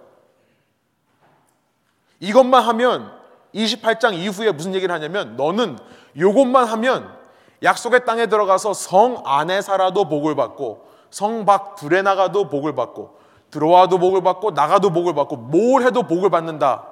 이것만 2.21 2.63
하면 2.63 3.13
28장 3.55 4.15
이후에 4.15 4.53
무슨 4.53 4.75
얘기를 4.75 4.95
하냐면 4.95 5.37
너는 5.37 5.79
이것만 6.15 6.65
하면 6.65 7.15
약속의 7.63 8.07
땅에 8.07 8.27
들어가서 8.27 8.73
성 8.73 9.23
안에 9.25 9.61
살아도 9.61 10.09
복을 10.09 10.35
받고 10.35 10.89
성밖 11.11 11.77
둘에 11.77 12.01
나가도 12.01 12.49
복을 12.49 12.75
받고 12.75 13.19
들어와도 13.51 13.99
복을 13.99 14.23
받고 14.23 14.53
나가도 14.53 14.91
복을 14.91 15.15
받고 15.15 15.37
뭘 15.37 15.83
해도 15.83 16.05
복을 16.05 16.31
받는다. 16.31 16.92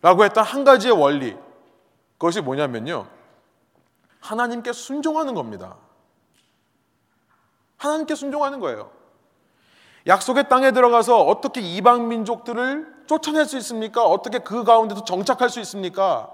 라고 0.00 0.24
했던 0.24 0.44
한 0.44 0.64
가지의 0.64 0.92
원리. 0.92 1.36
그것이 2.18 2.40
뭐냐면요. 2.40 3.06
하나님께 4.20 4.72
순종하는 4.72 5.34
겁니다. 5.34 5.76
하나님께 7.76 8.14
순종하는 8.14 8.60
거예요. 8.60 8.90
약속의 10.06 10.48
땅에 10.48 10.72
들어가서 10.72 11.22
어떻게 11.22 11.60
이방 11.60 12.08
민족들을 12.08 13.04
쫓아낼 13.06 13.46
수 13.46 13.56
있습니까? 13.58 14.04
어떻게 14.04 14.38
그 14.38 14.64
가운데서 14.64 15.04
정착할 15.04 15.50
수 15.50 15.60
있습니까? 15.60 16.30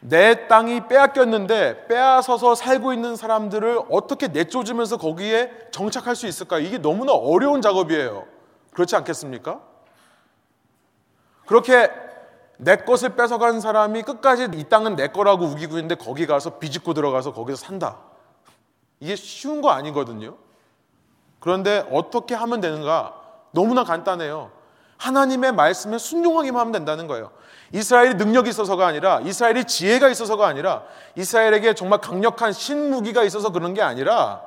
내 0.00 0.48
땅이 0.48 0.86
빼앗겼는데 0.88 1.86
빼앗아서 1.86 2.54
살고 2.54 2.92
있는 2.92 3.16
사람들을 3.16 3.84
어떻게 3.90 4.28
내쫓으면서 4.28 4.98
거기에 4.98 5.50
정착할 5.70 6.14
수 6.14 6.26
있을까? 6.26 6.58
이게 6.58 6.78
너무나 6.78 7.12
어려운 7.12 7.62
작업이에요. 7.62 8.26
그렇지 8.72 8.96
않겠습니까? 8.96 9.60
그렇게 11.46 11.90
내 12.56 12.76
것을 12.76 13.10
뺏어간 13.10 13.60
사람이 13.60 14.02
끝까지 14.02 14.48
이 14.54 14.64
땅은 14.64 14.96
내 14.96 15.08
거라고 15.08 15.44
우기고 15.46 15.76
있는데 15.76 15.94
거기 15.94 16.26
가서 16.26 16.58
비집고 16.58 16.94
들어가서 16.94 17.32
거기서 17.32 17.56
산다. 17.56 17.98
이게 19.00 19.16
쉬운 19.16 19.60
거 19.60 19.70
아니거든요. 19.70 20.36
그런데 21.40 21.86
어떻게 21.90 22.34
하면 22.34 22.60
되는가? 22.60 23.20
너무나 23.50 23.84
간단해요. 23.84 24.50
하나님의 24.96 25.52
말씀에 25.52 25.98
순종하기만 25.98 26.60
하면 26.60 26.72
된다는 26.72 27.06
거예요. 27.06 27.30
이스라엘이 27.72 28.14
능력이 28.14 28.48
있어서가 28.50 28.86
아니라 28.86 29.20
이스라엘이 29.20 29.64
지혜가 29.64 30.08
있어서가 30.08 30.46
아니라 30.46 30.84
이스라엘에게 31.16 31.74
정말 31.74 32.00
강력한 32.00 32.52
신무기가 32.52 33.24
있어서 33.24 33.50
그런 33.50 33.74
게 33.74 33.82
아니라 33.82 34.42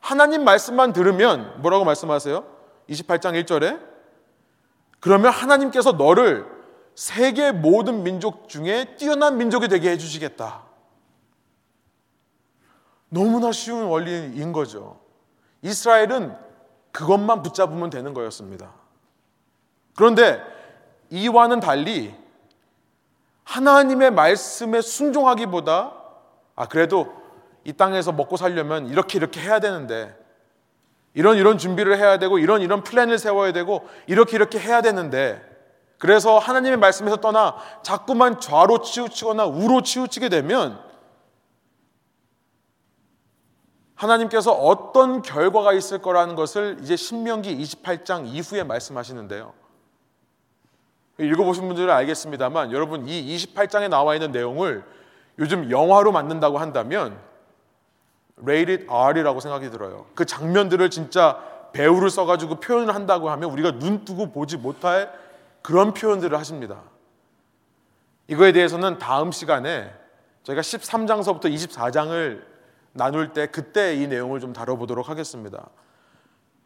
하나님 0.00 0.44
말씀만 0.44 0.92
들으면 0.92 1.54
뭐라고 1.58 1.84
말씀하세요? 1.84 2.44
28장 2.88 3.44
1절에 3.44 3.93
그러면 5.04 5.32
하나님께서 5.32 5.92
너를 5.92 6.50
세계 6.94 7.52
모든 7.52 8.04
민족 8.04 8.48
중에 8.48 8.96
뛰어난 8.96 9.36
민족이 9.36 9.68
되게 9.68 9.90
해주시겠다. 9.90 10.62
너무나 13.10 13.52
쉬운 13.52 13.82
원리인 13.82 14.52
거죠. 14.52 14.98
이스라엘은 15.60 16.34
그것만 16.90 17.42
붙잡으면 17.42 17.90
되는 17.90 18.14
거였습니다. 18.14 18.72
그런데 19.94 20.42
이와는 21.10 21.60
달리 21.60 22.14
하나님의 23.42 24.10
말씀에 24.10 24.80
순종하기보다 24.80 25.92
아 26.56 26.66
그래도 26.66 27.12
이 27.64 27.74
땅에서 27.74 28.12
먹고 28.12 28.38
살려면 28.38 28.86
이렇게 28.86 29.18
이렇게 29.18 29.42
해야 29.42 29.60
되는데 29.60 30.16
이런 31.14 31.36
이런 31.36 31.58
준비를 31.58 31.96
해야 31.96 32.18
되고 32.18 32.38
이런 32.38 32.60
이런 32.60 32.82
플랜을 32.82 33.18
세워야 33.18 33.52
되고 33.52 33.88
이렇게 34.06 34.36
이렇게 34.36 34.58
해야 34.58 34.82
되는데 34.82 35.42
그래서 35.98 36.38
하나님의 36.38 36.76
말씀에서 36.78 37.16
떠나 37.16 37.56
자꾸만 37.82 38.40
좌로 38.40 38.82
치우치거나 38.82 39.46
우로 39.46 39.82
치우치게 39.82 40.28
되면 40.28 40.78
하나님께서 43.94 44.52
어떤 44.52 45.22
결과가 45.22 45.72
있을 45.72 45.98
거라는 45.98 46.34
것을 46.34 46.78
이제 46.82 46.96
신명기 46.96 47.56
28장 47.56 48.26
이후에 48.26 48.64
말씀하시는데요. 48.64 49.54
읽어보신 51.18 51.68
분들은 51.68 51.94
알겠습니다만 51.94 52.72
여러분 52.72 53.06
이 53.06 53.36
28장에 53.36 53.88
나와 53.88 54.14
있는 54.14 54.32
내용을 54.32 54.84
요즘 55.38 55.70
영화로 55.70 56.10
만든다고 56.10 56.58
한다면 56.58 57.18
rated 58.40 58.86
R이라고 58.88 59.40
생각이 59.40 59.70
들어요. 59.70 60.06
그 60.14 60.24
장면들을 60.24 60.90
진짜 60.90 61.42
배우를 61.72 62.10
써가지고 62.10 62.60
표현을 62.60 62.94
한다고 62.94 63.30
하면 63.30 63.50
우리가 63.50 63.78
눈 63.78 64.04
뜨고 64.04 64.32
보지 64.32 64.56
못할 64.56 65.12
그런 65.62 65.92
표현들을 65.94 66.36
하십니다. 66.38 66.82
이거에 68.28 68.52
대해서는 68.52 68.98
다음 68.98 69.32
시간에 69.32 69.92
저희가 70.44 70.62
13장서부터 70.62 71.52
24장을 71.52 72.42
나눌 72.92 73.32
때 73.32 73.46
그때 73.46 73.96
이 73.96 74.06
내용을 74.06 74.40
좀 74.40 74.52
다뤄보도록 74.52 75.08
하겠습니다. 75.08 75.68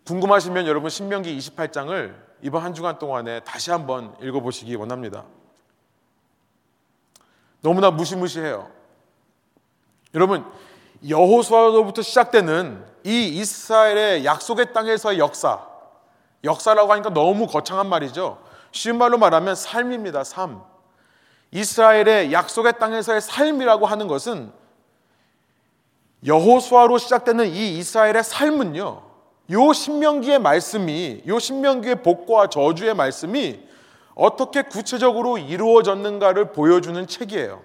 궁금하시면 0.06 0.66
여러분 0.66 0.90
신명기 0.90 1.36
28장을 1.38 2.14
이번 2.42 2.62
한 2.62 2.74
주간 2.74 2.98
동안에 2.98 3.40
다시 3.40 3.70
한번 3.70 4.14
읽어보시기 4.20 4.74
원합니다. 4.74 5.24
너무나 7.60 7.90
무시무시해요. 7.90 8.70
여러분 10.14 10.44
여호수아로부터 11.06 12.02
시작되는 12.02 12.84
이 13.04 13.28
이스라엘의 13.38 14.24
약속의 14.24 14.72
땅에서의 14.72 15.18
역사, 15.18 15.60
역사라고 16.44 16.92
하니까 16.92 17.10
너무 17.10 17.46
거창한 17.46 17.88
말이죠. 17.88 18.38
쉬운 18.72 18.98
말로 18.98 19.18
말하면 19.18 19.54
삶입니다. 19.54 20.24
삶. 20.24 20.62
이스라엘의 21.50 22.32
약속의 22.32 22.78
땅에서의 22.78 23.20
삶이라고 23.20 23.86
하는 23.86 24.08
것은 24.08 24.52
여호수아로 26.26 26.98
시작되는 26.98 27.46
이 27.46 27.78
이스라엘의 27.78 28.24
삶은요. 28.24 29.02
요 29.50 29.72
신명기의 29.72 30.40
말씀이 30.40 31.22
요 31.26 31.38
신명기의 31.38 32.02
복과 32.02 32.48
저주의 32.48 32.92
말씀이 32.92 33.60
어떻게 34.14 34.62
구체적으로 34.62 35.38
이루어졌는가를 35.38 36.52
보여주는 36.52 37.06
책이에요. 37.06 37.62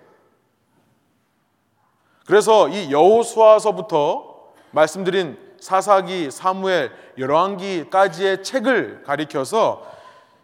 그래서 2.25 2.69
이 2.69 2.91
여호수아서부터 2.91 4.33
말씀드린 4.71 5.37
사사기, 5.59 6.31
사무엘, 6.31 6.91
열왕기까지의 7.17 8.43
책을 8.43 9.03
가리켜서 9.03 9.85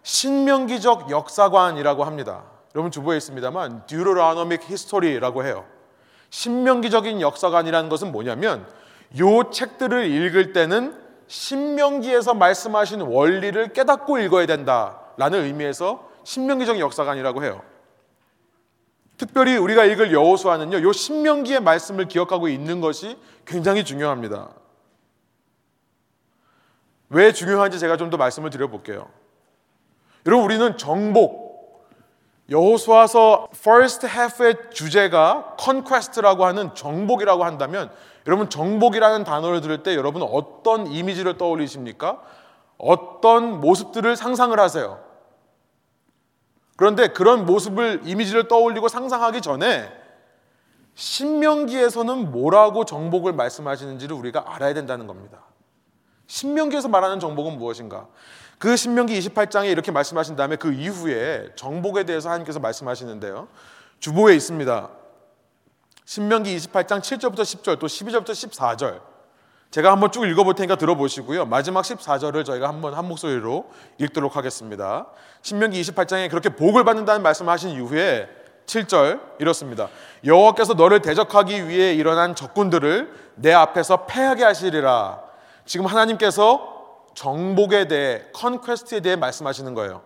신명기적 0.04 1.10
역사관이라고 1.10 2.04
합니다. 2.04 2.44
여러분 2.76 2.92
주보에 2.92 3.18
있습니다만 3.18 3.86
Deuteronomic 3.88 4.66
History라고 4.66 5.44
해요. 5.44 5.66
신명기적인 6.30 7.22
역사관이라는 7.22 7.90
것은 7.90 8.12
뭐냐면 8.12 8.66
요 9.20 9.50
책들을 9.50 10.06
읽을 10.06 10.54
때는 10.54 10.96
신명기에서 11.28 12.34
말씀하신 12.34 13.02
원리를 13.02 13.74
깨닫고 13.74 14.20
읽어야 14.20 14.46
된다라는 14.46 15.44
의미에서 15.46 16.08
신명기적 16.24 16.80
역사관이라고 16.80 17.44
해요. 17.44 17.62
특별히 19.20 19.58
우리가 19.58 19.84
읽을 19.84 20.14
여호수아는요. 20.14 20.82
요 20.82 20.92
신명기의 20.94 21.60
말씀을 21.60 22.08
기억하고 22.08 22.48
있는 22.48 22.80
것이 22.80 23.18
굉장히 23.46 23.84
중요합니다. 23.84 24.50
왜 27.10 27.34
중요한지 27.34 27.80
제가 27.80 27.98
좀 27.98 28.10
더 28.10 28.18
말씀을 28.18 28.50
드려 28.50 28.68
볼게요. 28.68 29.10
여러분 30.26 30.46
우리는 30.46 30.78
정복 30.78 31.86
여호수아서 32.50 33.50
first 33.54 34.08
half의 34.08 34.56
주제가 34.72 35.58
conquest라고 35.60 36.46
하는 36.46 36.74
정복이라고 36.74 37.44
한다면 37.44 37.92
여러분 38.26 38.50
정복이라는 38.50 39.26
단어를 39.26 39.60
들을 39.60 39.84
때 39.84 39.96
여러분 39.96 40.24
어떤 40.24 40.88
이미지를 40.88 41.38
떠올리십니까? 41.38 42.22
어떤 42.78 43.60
모습들을 43.60 44.16
상상을 44.16 44.58
하세요? 44.58 45.09
그런데 46.80 47.10
그런 47.10 47.46
모습을 47.46 48.04
이미지를 48.06 48.48
떠올리고 48.48 48.88
상상하기 48.88 49.42
전에 49.42 49.92
신명기에서는 50.96 52.32
뭐라고 52.32 52.86
정복을 52.86 53.34
말씀하시는지를 53.34 54.16
우리가 54.16 54.46
알아야 54.56 54.74
된다는 54.74 55.06
겁니다. 55.06 55.44
신명기에서 56.28 56.88
말하는 56.88 57.20
정복은 57.20 57.58
무엇인가? 57.58 58.08
그 58.60 58.78
신명기 58.78 59.20
28장에 59.20 59.70
이렇게 59.70 59.92
말씀하신 59.92 60.38
다음에 60.38 60.56
그 60.56 60.72
이후에 60.72 61.50
정복에 61.58 62.06
대해서 62.06 62.30
하나님께서 62.30 62.62
말씀하시는데요. 62.62 63.50
주보에 64.00 64.34
있습니다. 64.36 64.90
신명기 66.06 66.56
28장 66.56 67.02
7절부터 67.02 67.42
10절 67.42 67.80
또 67.80 67.88
12절부터 67.88 68.30
14절 68.30 69.02
제가 69.72 69.92
한번 69.92 70.12
쭉 70.12 70.26
읽어볼 70.26 70.56
테니까 70.56 70.76
들어보시고요. 70.78 71.46
마지막 71.46 71.82
14절을 71.82 72.44
저희가 72.44 72.68
한번 72.68 72.96
한 72.96 73.08
목소리로 73.08 73.70
읽도록 74.00 74.36
하겠습니다. 74.36 75.08
신명기 75.44 75.80
28장에 75.82 76.30
그렇게 76.30 76.50
복을 76.50 76.84
받는다는 76.84 77.22
말씀을 77.22 77.54
하신 77.54 77.70
이후에 77.72 78.28
7절 78.66 79.20
이렇습니다. 79.40 79.90
여호와께서 80.26 80.74
너를 80.74 81.02
대적하기 81.02 81.68
위해 81.68 81.94
일어난 81.94 82.36
적군들을 82.36 83.34
내 83.36 83.54
앞에서 83.54 84.06
패하게 84.06 84.44
하시리라. 84.44 85.22
지금 85.66 85.86
하나님께서 85.86 87.06
정복에 87.14 87.88
대해 87.88 88.24
conquest에 88.34 89.02
대해 89.02 89.16
말씀하시는 89.16 89.74
거예요. 89.76 90.02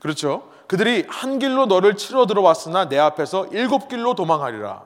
그렇죠? 0.00 0.50
그들이 0.66 1.06
한 1.08 1.38
길로 1.38 1.66
너를 1.66 1.96
치러 1.96 2.26
들어왔으나 2.26 2.88
내 2.88 2.98
앞에서 2.98 3.46
일곱 3.52 3.88
길로 3.88 4.14
도망하리라. 4.14 4.82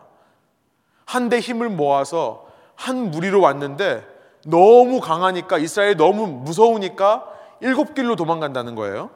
한데 1.06 1.40
힘을 1.40 1.68
모아서 1.68 2.46
한 2.76 3.10
무리로 3.10 3.40
왔는데 3.40 4.06
너무 4.46 5.00
강하니까 5.00 5.58
이스라엘이 5.58 5.96
너무 5.96 6.26
무서우니까 6.26 7.24
일곱 7.60 7.94
길로 7.94 8.16
도망간다는 8.16 8.74
거예요. 8.74 9.10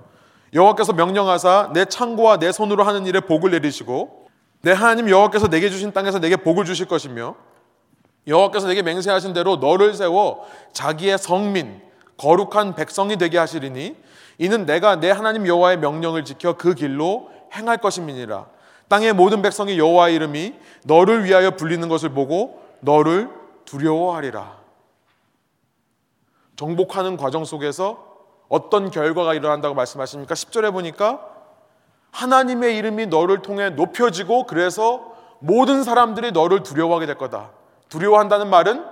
여호와께서 0.55 0.95
명령하사 0.95 1.71
내 1.75 1.85
창고와 1.85 2.39
내 2.39 2.53
손으로 2.53 2.83
하는 2.83 3.07
일에 3.07 3.21
복을 3.21 3.51
내리시고 3.51 4.27
내 4.63 4.73
하나님 4.73 5.09
여호와께서 5.11 5.49
내게 5.49 5.69
주신 5.69 5.93
땅에서 5.93 6.19
내게 6.19 6.37
복을 6.37 6.65
주실 6.65 6.87
것이며 6.87 7.35
여호와께서 8.27 8.69
내게 8.69 8.83
맹세하신 8.83 9.35
대로 9.35 9.57
너를 9.57 9.95
세워 9.95 10.47
자기의 10.73 11.19
성민 11.19 11.81
거룩한 12.17 12.75
백성이 12.75 13.17
되게 13.17 13.39
하시리니 13.39 13.97
이는 14.39 14.67
내가 14.67 14.97
내 15.01 15.11
하나님 15.11 15.47
여호와의 15.47 15.79
명령을 15.79 16.25
지켜 16.25 16.55
그 16.55 16.75
길로 16.75 17.31
행할 17.55 17.79
것임이니라 17.79 18.47
땅의 18.89 19.13
모든 19.13 19.43
백성이 19.43 19.79
여호와의 19.79 20.15
이름이 20.15 20.55
너를 20.85 21.25
위하여 21.25 21.53
불리는 21.53 21.87
것을 21.89 22.11
보고 22.11 22.63
너를 22.81 23.29
두려워하리라. 23.69 24.57
정복하는 26.57 27.17
과정 27.19 27.45
속에서 27.45 28.07
어떤 28.49 28.91
결과가 28.91 29.35
일어난다고 29.35 29.75
말씀하십니까? 29.75 30.35
10절에 30.35 30.73
보니까 30.73 31.21
하나님의 32.11 32.77
이름이 32.79 33.07
너를 33.07 33.43
통해 33.43 33.69
높여지고 33.71 34.47
그래서 34.47 35.13
모든 35.41 35.85
사람들이 35.85 36.33
너를 36.33 36.63
두려워하게 36.63 37.07
될 37.07 37.19
거다. 37.19 37.51
두려워한다는 37.91 38.49
말은 38.49 38.87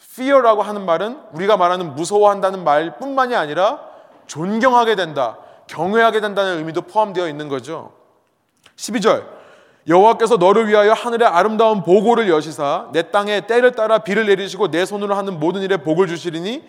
fear라고 0.00 0.62
하는 0.62 0.86
말은 0.86 1.20
우리가 1.32 1.58
말하는 1.58 1.94
무서워한다는 1.94 2.64
말뿐만이 2.64 3.36
아니라 3.36 3.80
존경하게 4.26 4.96
된다, 4.96 5.38
경외하게 5.66 6.20
된다는 6.20 6.56
의미도 6.56 6.82
포함되어 6.82 7.28
있는 7.28 7.48
거죠. 7.48 7.92
12절 8.76 9.41
여호와께서 9.88 10.36
너를 10.36 10.68
위하여 10.68 10.92
하늘의 10.92 11.26
아름다운 11.26 11.82
보고를 11.82 12.28
여시사 12.28 12.88
내 12.92 13.10
땅에 13.10 13.46
때를 13.46 13.72
따라 13.72 13.98
비를 13.98 14.26
내리시고 14.26 14.70
내 14.70 14.84
손으로 14.84 15.14
하는 15.14 15.40
모든 15.40 15.62
일에 15.62 15.76
복을 15.76 16.06
주시리니 16.06 16.62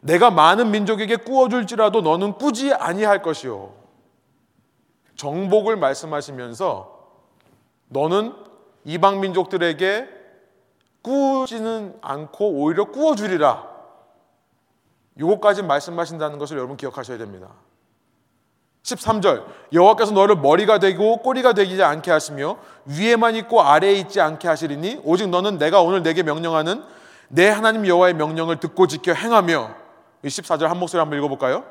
내가 0.00 0.30
많은 0.30 0.70
민족에게 0.70 1.16
꾸어줄지라도 1.16 2.02
너는 2.02 2.34
꾸지 2.34 2.72
아니할 2.72 3.22
것이요 3.22 3.72
정복을 5.16 5.76
말씀하시면서 5.76 6.98
너는 7.88 8.34
이방 8.84 9.20
민족들에게 9.20 10.08
꾸지는 11.02 11.98
않고 12.00 12.52
오히려 12.52 12.86
꾸어주리라. 12.86 13.68
이것까지 15.18 15.62
말씀하신다는 15.62 16.38
것을 16.38 16.56
여러분 16.56 16.76
기억하셔야 16.76 17.18
됩니다. 17.18 17.48
13절 18.82 19.44
여호와께서 19.72 20.12
너를 20.12 20.36
머리가 20.36 20.78
되고 20.78 21.18
꼬리가 21.18 21.52
되지 21.52 21.82
않게 21.82 22.10
하시며 22.10 22.56
위에만 22.86 23.36
있고 23.36 23.62
아래에 23.62 23.92
있지 23.94 24.20
않게 24.20 24.48
하시리니 24.48 25.00
오직 25.04 25.28
너는 25.28 25.58
내가 25.58 25.80
오늘 25.82 26.02
내게 26.02 26.22
명령하는 26.22 26.82
내 27.28 27.48
하나님 27.48 27.86
여호와의 27.86 28.14
명령을 28.14 28.58
듣고 28.58 28.86
지켜 28.86 29.12
행하며 29.12 29.70
이 30.24 30.28
14절 30.28 30.66
한 30.66 30.78
목소리 30.78 30.98
한번 30.98 31.18
읽어볼까요? 31.18 31.64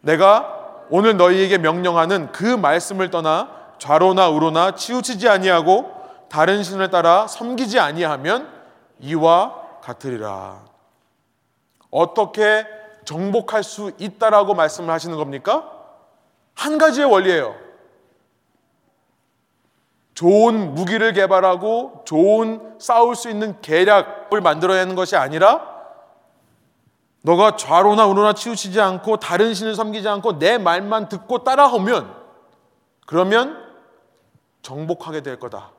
내가 0.00 0.84
오늘 0.90 1.16
너희에게 1.16 1.58
명령하는 1.58 2.32
그 2.32 2.44
말씀을 2.44 3.10
떠나 3.10 3.48
좌로나 3.78 4.28
우로나 4.28 4.74
치우치지 4.74 5.28
아니하고 5.28 5.90
다른 6.28 6.62
신을 6.62 6.90
따라 6.90 7.26
섬기지 7.26 7.78
아니하면 7.78 8.48
이와 9.00 9.54
같으리라. 9.82 10.62
어떻게 11.90 12.66
정복할 13.04 13.62
수 13.64 13.92
있다라고 13.98 14.54
말씀을 14.54 14.90
하시는 14.90 15.16
겁니까? 15.16 15.79
한 16.60 16.76
가지의 16.76 17.06
원리예요. 17.06 17.56
좋은 20.12 20.74
무기를 20.74 21.14
개발하고 21.14 22.02
좋은 22.04 22.78
싸울 22.78 23.16
수 23.16 23.30
있는 23.30 23.58
계략을 23.62 24.42
만들어내는 24.42 24.94
것이 24.94 25.16
아니라 25.16 25.66
너가 27.22 27.56
좌로나 27.56 28.04
우로나 28.06 28.34
치우치지 28.34 28.78
않고 28.78 29.16
다른 29.16 29.54
신을 29.54 29.74
섬기지 29.74 30.06
않고 30.06 30.38
내 30.38 30.58
말만 30.58 31.08
듣고 31.08 31.44
따라오면 31.44 32.14
그러면 33.06 33.56
정복하게 34.60 35.22
될 35.22 35.38
거다. 35.38 35.72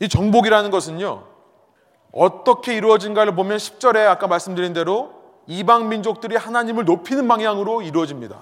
이 0.00 0.10
정복이라는 0.10 0.70
것은요. 0.70 1.26
어떻게 2.12 2.74
이루어진가를 2.74 3.34
보면 3.34 3.56
10절에 3.56 4.06
아까 4.06 4.26
말씀드린 4.26 4.74
대로 4.74 5.15
이방 5.46 5.88
민족들이 5.88 6.36
하나님을 6.36 6.84
높이는 6.84 7.28
방향으로 7.28 7.82
이루어집니다. 7.82 8.38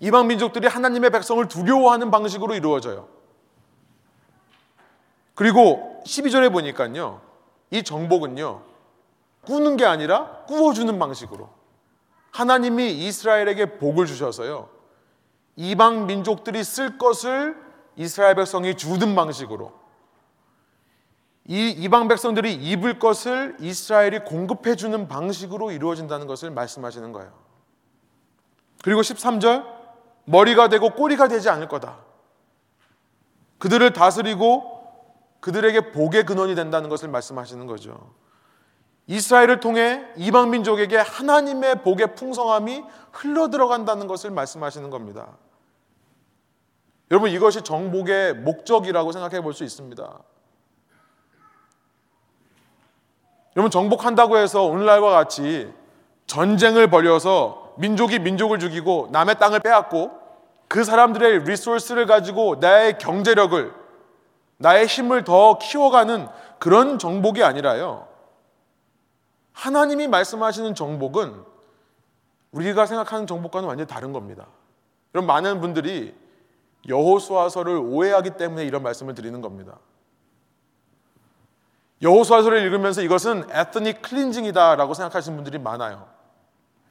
이방 0.00 0.26
민족들이 0.26 0.66
하나님의 0.66 1.10
백성을 1.10 1.46
두려워하는 1.46 2.10
방식으로 2.10 2.54
이루어져요. 2.54 3.08
그리고 5.34 6.02
12절에 6.06 6.50
보니까요. 6.52 7.20
이 7.70 7.82
정복은요. 7.82 8.62
꾸는 9.46 9.76
게 9.76 9.84
아니라 9.84 10.44
꾸어주는 10.46 10.98
방식으로 10.98 11.48
하나님이 12.30 12.92
이스라엘에게 12.92 13.78
복을 13.78 14.06
주셔서요. 14.06 14.68
이방 15.56 16.06
민족들이 16.06 16.64
쓸 16.64 16.98
것을 16.98 17.56
이스라엘 17.96 18.34
백성이 18.34 18.76
주는 18.76 19.14
방식으로 19.14 19.81
이 21.46 21.70
이방 21.70 22.08
백성들이 22.08 22.54
입을 22.54 22.98
것을 22.98 23.56
이스라엘이 23.58 24.20
공급해 24.20 24.76
주는 24.76 25.08
방식으로 25.08 25.72
이루어진다는 25.72 26.26
것을 26.26 26.50
말씀하시는 26.50 27.12
거예요. 27.12 27.32
그리고 28.82 29.00
13절 29.00 29.66
머리가 30.24 30.68
되고 30.68 30.90
꼬리가 30.90 31.28
되지 31.28 31.48
않을 31.48 31.68
거다. 31.68 31.98
그들을 33.58 33.92
다스리고 33.92 34.82
그들에게 35.40 35.92
복의 35.92 36.24
근원이 36.24 36.54
된다는 36.54 36.88
것을 36.88 37.08
말씀하시는 37.08 37.66
거죠. 37.66 38.14
이스라엘을 39.08 39.58
통해 39.58 40.06
이방 40.16 40.50
민족에게 40.50 40.96
하나님의 40.96 41.82
복의 41.82 42.14
풍성함이 42.14 42.84
흘러 43.10 43.50
들어간다는 43.50 44.06
것을 44.06 44.30
말씀하시는 44.30 44.88
겁니다. 44.90 45.36
여러분 47.10 47.30
이것이 47.30 47.62
정복의 47.62 48.34
목적이라고 48.34 49.10
생각해 49.10 49.42
볼 49.42 49.52
수 49.52 49.64
있습니다. 49.64 50.22
여러분 53.56 53.70
정복한다고 53.70 54.38
해서 54.38 54.64
오늘날과 54.64 55.10
같이 55.10 55.72
전쟁을 56.26 56.88
벌여서 56.88 57.74
민족이 57.76 58.18
민족을 58.18 58.58
죽이고 58.58 59.08
남의 59.12 59.38
땅을 59.38 59.60
빼앗고 59.60 60.10
그 60.68 60.84
사람들의 60.84 61.44
resource를 61.44 62.06
가지고 62.06 62.56
나의 62.60 62.98
경제력을 62.98 63.74
나의 64.56 64.86
힘을 64.86 65.24
더 65.24 65.58
키워가는 65.58 66.28
그런 66.58 66.98
정복이 66.98 67.42
아니라요. 67.42 68.06
하나님이 69.52 70.08
말씀하시는 70.08 70.74
정복은 70.74 71.44
우리가 72.52 72.86
생각하는 72.86 73.26
정복과는 73.26 73.68
완전히 73.68 73.88
다른 73.88 74.12
겁니다. 74.12 74.46
그럼 75.10 75.26
많은 75.26 75.60
분들이 75.60 76.14
여호수아서를 76.88 77.76
오해하기 77.76 78.30
때문에 78.38 78.64
이런 78.64 78.82
말씀을 78.82 79.14
드리는 79.14 79.40
겁니다. 79.40 79.78
여호수아서를 82.02 82.62
읽으면서 82.62 83.00
이것은 83.02 83.44
ethnic 83.50 84.02
cleansing이다라고 84.02 84.92
생각하시는 84.94 85.36
분들이 85.36 85.58
많아요. 85.58 86.06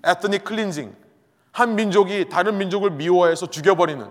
ethnic 0.04 0.44
cleansing. 0.44 0.96
한 1.52 1.76
민족이 1.76 2.30
다른 2.30 2.58
민족을 2.58 2.92
미워해서 2.92 3.48
죽여버리는 3.48 4.10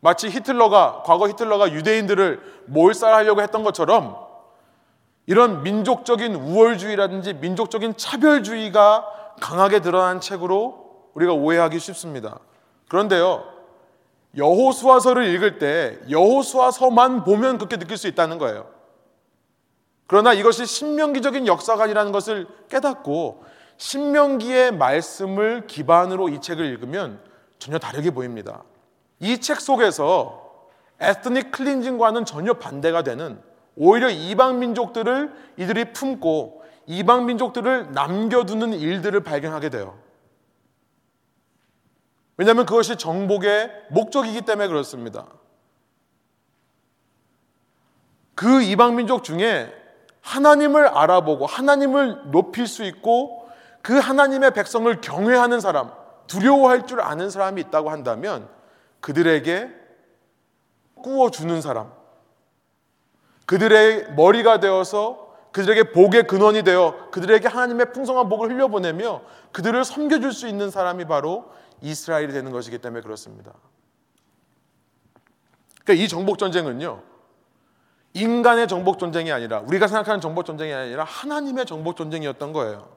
마치 0.00 0.28
히틀러가 0.28 1.04
과거 1.06 1.28
히틀러가 1.28 1.72
유대인들을 1.72 2.64
몰살하려고 2.66 3.40
했던 3.40 3.62
것처럼 3.62 4.16
이런 5.26 5.62
민족적인 5.62 6.34
우월주의라든지 6.34 7.34
민족적인 7.34 7.96
차별주의가 7.96 9.06
강하게 9.40 9.80
드러난 9.80 10.20
책으로 10.20 11.08
우리가 11.14 11.32
오해하기 11.32 11.78
쉽습니다. 11.78 12.38
그런데요. 12.88 13.44
여호수아서를 14.36 15.26
읽을 15.26 15.58
때 15.58 15.98
여호수아서만 16.10 17.22
보면 17.22 17.58
그렇게 17.58 17.78
느낄 17.78 17.96
수 17.96 18.08
있다는 18.08 18.38
거예요. 18.38 18.73
그러나 20.06 20.32
이것이 20.32 20.66
신명기적인 20.66 21.46
역사가 21.46 21.84
아니라는 21.84 22.12
것을 22.12 22.46
깨닫고 22.68 23.44
신명기의 23.76 24.72
말씀을 24.72 25.66
기반으로 25.66 26.28
이 26.28 26.40
책을 26.40 26.64
읽으면 26.66 27.20
전혀 27.58 27.78
다르게 27.78 28.10
보입니다. 28.10 28.62
이 29.20 29.38
책 29.38 29.60
속에서 29.60 30.68
에스닉 31.00 31.50
클린징과는 31.50 32.24
전혀 32.24 32.54
반대가 32.54 33.02
되는 33.02 33.40
오히려 33.76 34.10
이방 34.10 34.60
민족들을 34.60 35.32
이들이 35.56 35.92
품고 35.92 36.62
이방 36.86 37.26
민족들을 37.26 37.92
남겨두는 37.92 38.74
일들을 38.74 39.20
발견하게 39.22 39.70
돼요. 39.70 39.98
왜냐하면 42.36 42.66
그것이 42.66 42.96
정복의 42.96 43.70
목적이기 43.90 44.42
때문에 44.42 44.68
그렇습니다. 44.68 45.26
그 48.34 48.62
이방 48.62 48.96
민족 48.96 49.24
중에 49.24 49.72
하나님을 50.24 50.88
알아보고 50.88 51.44
하나님을 51.44 52.30
높일 52.30 52.66
수 52.66 52.82
있고 52.84 53.46
그 53.82 53.98
하나님의 53.98 54.52
백성을 54.52 55.00
경외하는 55.00 55.60
사람, 55.60 55.92
두려워할 56.26 56.86
줄 56.86 57.02
아는 57.02 57.28
사람이 57.28 57.60
있다고 57.60 57.90
한다면 57.90 58.48
그들에게 59.00 59.68
꾸어주는 60.94 61.60
사람, 61.60 61.92
그들의 63.44 64.14
머리가 64.14 64.60
되어서 64.60 65.34
그들에게 65.52 65.92
복의 65.92 66.26
근원이 66.26 66.62
되어 66.62 67.10
그들에게 67.10 67.46
하나님의 67.46 67.92
풍성한 67.92 68.30
복을 68.30 68.50
흘려보내며 68.50 69.20
그들을 69.52 69.84
섬겨줄 69.84 70.32
수 70.32 70.48
있는 70.48 70.70
사람이 70.70 71.04
바로 71.04 71.52
이스라엘이 71.82 72.32
되는 72.32 72.50
것이기 72.50 72.78
때문에 72.78 73.02
그렇습니다. 73.02 73.52
그러니까 75.84 76.02
이 76.02 76.08
정복 76.08 76.38
전쟁은요, 76.38 77.02
인간의 78.14 78.68
정복 78.68 78.98
전쟁이 78.98 79.32
아니라 79.32 79.60
우리가 79.60 79.88
생각하는 79.88 80.20
정복 80.20 80.46
전쟁이 80.46 80.72
아니라 80.72 81.04
하나님의 81.04 81.66
정복 81.66 81.96
전쟁이었던 81.96 82.52
거예요. 82.52 82.88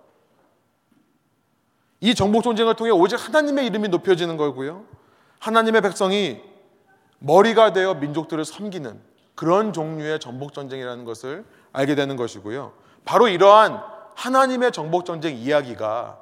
이 2.00 2.14
정복 2.14 2.44
전쟁을 2.44 2.76
통해 2.76 2.92
오직 2.92 3.16
하나님의 3.16 3.66
이름이 3.68 3.90
높여지는 3.90 4.38
거고요. 4.38 4.86
하나님의 5.40 5.82
백성이 5.82 6.42
머리가 7.20 7.74
되어 7.74 7.96
민족들을 7.96 8.46
섬기는 8.46 9.02
그런 9.34 9.74
종류의 9.74 10.20
정복 10.20 10.54
전쟁이라는 10.54 11.04
것을 11.06 11.46
알게 11.74 11.96
되는 11.96 12.16
것이고요. 12.16 12.74
바로 13.04 13.28
이러한 13.28 13.82
하나님의 14.16 14.72
정복 14.72 15.06
전쟁 15.06 15.36
이야기가 15.36 16.20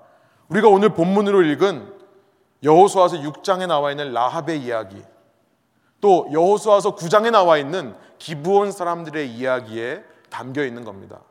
우리가 0.48 0.70
오늘 0.70 0.90
본문으로 0.90 1.44
읽은 1.44 1.94
여호수아서 2.64 3.18
6장에 3.18 3.68
나와 3.68 3.92
있는 3.92 4.14
라합의 4.14 4.62
이야기, 4.62 5.02
또 6.06 6.30
여호수아서 6.32 6.96
9장에 6.96 7.32
나와 7.32 7.58
있는 7.58 7.96
기브온 8.20 8.72
사람들의 8.72 9.28
이야기에 9.28 10.04
담겨 10.30 10.64
있는 10.64 10.86
겁니다. 10.86 11.22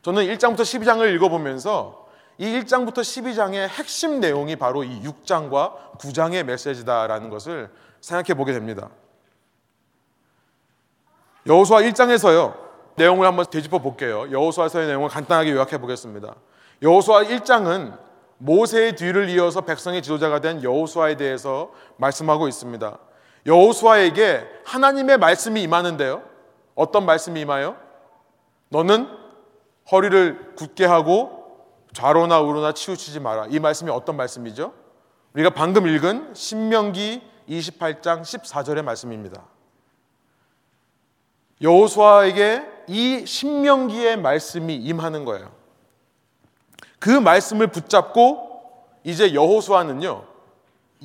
저는 0.00 0.22
1장부터 0.22 0.60
12장을 0.60 1.14
읽어보면서 1.16 2.06
이 2.38 2.46
1장부터 2.46 3.00
12장의 3.00 3.68
핵심 3.68 4.20
내용이 4.20 4.56
바로 4.56 4.84
이 4.84 5.02
6장과 5.02 5.98
9장의 5.98 6.44
메시지다라는 6.44 7.28
것을 7.28 7.70
생각해 8.00 8.32
보게 8.32 8.54
됩니다. 8.54 8.88
여호수아 11.46 11.82
1장에서요. 11.82 12.54
내용을 12.94 13.26
한번 13.26 13.44
되짚어 13.50 13.80
볼게요. 13.80 14.30
여호수아서의 14.30 14.86
내용을 14.86 15.10
간단하게 15.10 15.50
요약해 15.50 15.76
보겠습니다. 15.76 16.36
여호수아 16.80 17.24
1장은 17.24 17.98
모세의 18.38 18.96
뒤를 18.96 19.28
이어서 19.28 19.60
백성의 19.60 20.00
지도자가 20.00 20.40
된 20.40 20.62
여호수아에 20.62 21.18
대해서 21.18 21.70
말씀하고 21.98 22.48
있습니다. 22.48 22.98
여호수아에게 23.46 24.46
하나님의 24.64 25.18
말씀이 25.18 25.62
임하는데요. 25.62 26.22
어떤 26.74 27.06
말씀이 27.06 27.40
임하여? 27.40 27.76
너는 28.68 29.08
허리를 29.90 30.54
굳게 30.56 30.84
하고 30.84 31.46
좌로나 31.92 32.40
우로나 32.40 32.72
치우치지 32.72 33.20
마라. 33.20 33.46
이 33.48 33.58
말씀이 33.58 33.90
어떤 33.90 34.16
말씀이죠? 34.16 34.74
우리가 35.32 35.50
방금 35.50 35.86
읽은 35.86 36.34
신명기 36.34 37.22
28장 37.48 38.22
14절의 38.22 38.82
말씀입니다. 38.82 39.44
여호수아에게 41.62 42.62
이 42.88 43.24
신명기의 43.24 44.18
말씀이 44.18 44.74
임하는 44.74 45.24
거예요. 45.24 45.54
그 46.98 47.10
말씀을 47.10 47.68
붙잡고 47.68 48.46
이제 49.04 49.32
여호수아는요. 49.32 50.25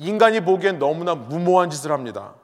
인간이 0.02 0.40
보기엔 0.40 0.78
너무나 0.78 1.14
무모한 1.14 1.70
짓을 1.70 1.92
합니다. 1.92 2.34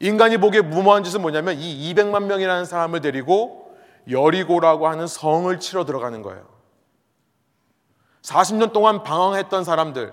인간이 0.00 0.38
보기에 0.38 0.62
무모한 0.62 1.04
짓은 1.04 1.22
뭐냐면 1.22 1.56
이 1.58 1.94
200만 1.94 2.24
명이라는 2.24 2.64
사람을 2.64 3.00
데리고 3.00 3.74
여리고라고 4.10 4.88
하는 4.88 5.06
성을 5.06 5.58
치러 5.60 5.84
들어가는 5.84 6.22
거예요. 6.22 6.44
40년 8.22 8.72
동안 8.72 9.02
방황했던 9.02 9.64
사람들, 9.64 10.12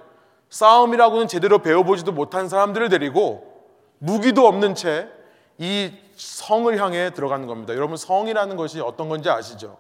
싸움이라고는 0.50 1.28
제대로 1.28 1.60
배워보지도 1.60 2.12
못한 2.12 2.50
사람들을 2.50 2.90
데리고 2.90 3.68
무기도 4.00 4.48
없는 4.48 4.76
채 4.76 5.20
이 5.60 5.92
성을 6.16 6.82
향해 6.82 7.12
들어가는 7.14 7.46
겁니다. 7.46 7.76
여러분, 7.76 7.98
성이라는 7.98 8.56
것이 8.56 8.80
어떤 8.80 9.10
건지 9.10 9.30
아시죠? 9.30 9.78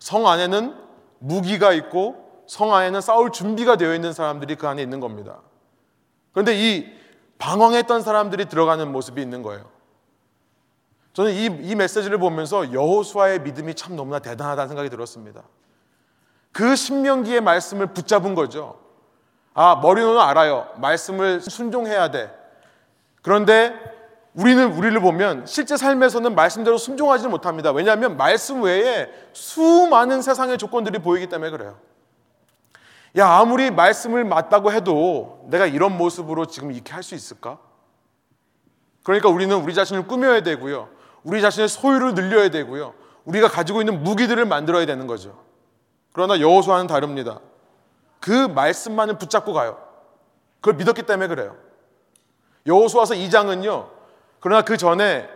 성 0.00 0.26
안에는 0.26 0.74
무기가 1.20 1.72
있고 1.72 2.16
성 2.46 2.74
안에는 2.74 3.00
싸울 3.00 3.30
준비가 3.30 3.76
되어 3.76 3.94
있는 3.94 4.12
사람들이 4.12 4.56
그 4.56 4.68
안에 4.68 4.82
있는 4.82 5.00
겁니다. 5.00 5.40
그런데 6.34 6.54
이 6.54 6.92
방황했던 7.38 8.02
사람들이 8.02 8.46
들어가는 8.46 8.92
모습이 8.92 9.22
있는 9.22 9.42
거예요. 9.42 9.64
저는 11.14 11.32
이, 11.32 11.44
이 11.44 11.74
메시지를 11.74 12.18
보면서 12.18 12.72
여호수아의 12.72 13.40
믿음이 13.42 13.74
참 13.74 13.96
너무나 13.96 14.18
대단하다는 14.18 14.68
생각이 14.68 14.90
들었습니다. 14.90 15.42
그 16.52 16.76
신명기의 16.76 17.40
말씀을 17.40 17.86
붙잡은 17.88 18.34
거죠. 18.34 18.78
아, 19.54 19.76
머리로는 19.76 20.20
알아요. 20.20 20.68
말씀을 20.76 21.40
순종해야 21.40 22.10
돼. 22.10 22.32
그런데 23.22 23.72
우리는 24.34 24.72
우리를 24.72 24.98
보면 25.00 25.46
실제 25.46 25.76
삶에서는 25.76 26.34
말씀대로 26.34 26.76
순종하지 26.76 27.28
못합니다. 27.28 27.70
왜냐하면 27.70 28.16
말씀 28.16 28.62
외에 28.62 29.08
수많은 29.32 30.22
세상의 30.22 30.58
조건들이 30.58 30.98
보이기 30.98 31.28
때문에 31.28 31.50
그래요. 31.50 31.78
야, 33.16 33.28
아무리 33.28 33.70
말씀을 33.70 34.24
맞다고 34.24 34.72
해도 34.72 35.44
내가 35.48 35.66
이런 35.66 35.96
모습으로 35.96 36.46
지금 36.46 36.72
이렇게 36.72 36.92
할 36.92 37.02
수 37.02 37.14
있을까? 37.14 37.58
그러니까 39.04 39.28
우리는 39.28 39.54
우리 39.56 39.74
자신을 39.74 40.06
꾸며야 40.06 40.42
되고요. 40.42 40.88
우리 41.22 41.40
자신의 41.40 41.68
소유를 41.68 42.14
늘려야 42.14 42.48
되고요. 42.48 42.94
우리가 43.24 43.48
가지고 43.48 43.80
있는 43.82 44.02
무기들을 44.02 44.44
만들어야 44.46 44.86
되는 44.86 45.06
거죠. 45.06 45.38
그러나 46.12 46.40
여호수아는 46.40 46.86
다릅니다. 46.86 47.40
그 48.20 48.30
말씀만을 48.48 49.18
붙잡고 49.18 49.52
가요. 49.52 49.78
그걸 50.60 50.74
믿었기 50.74 51.02
때문에 51.02 51.28
그래요. 51.28 51.56
여호수아서 52.66 53.14
2장은요. 53.14 53.90
그러나 54.40 54.62
그 54.62 54.76
전에 54.76 55.28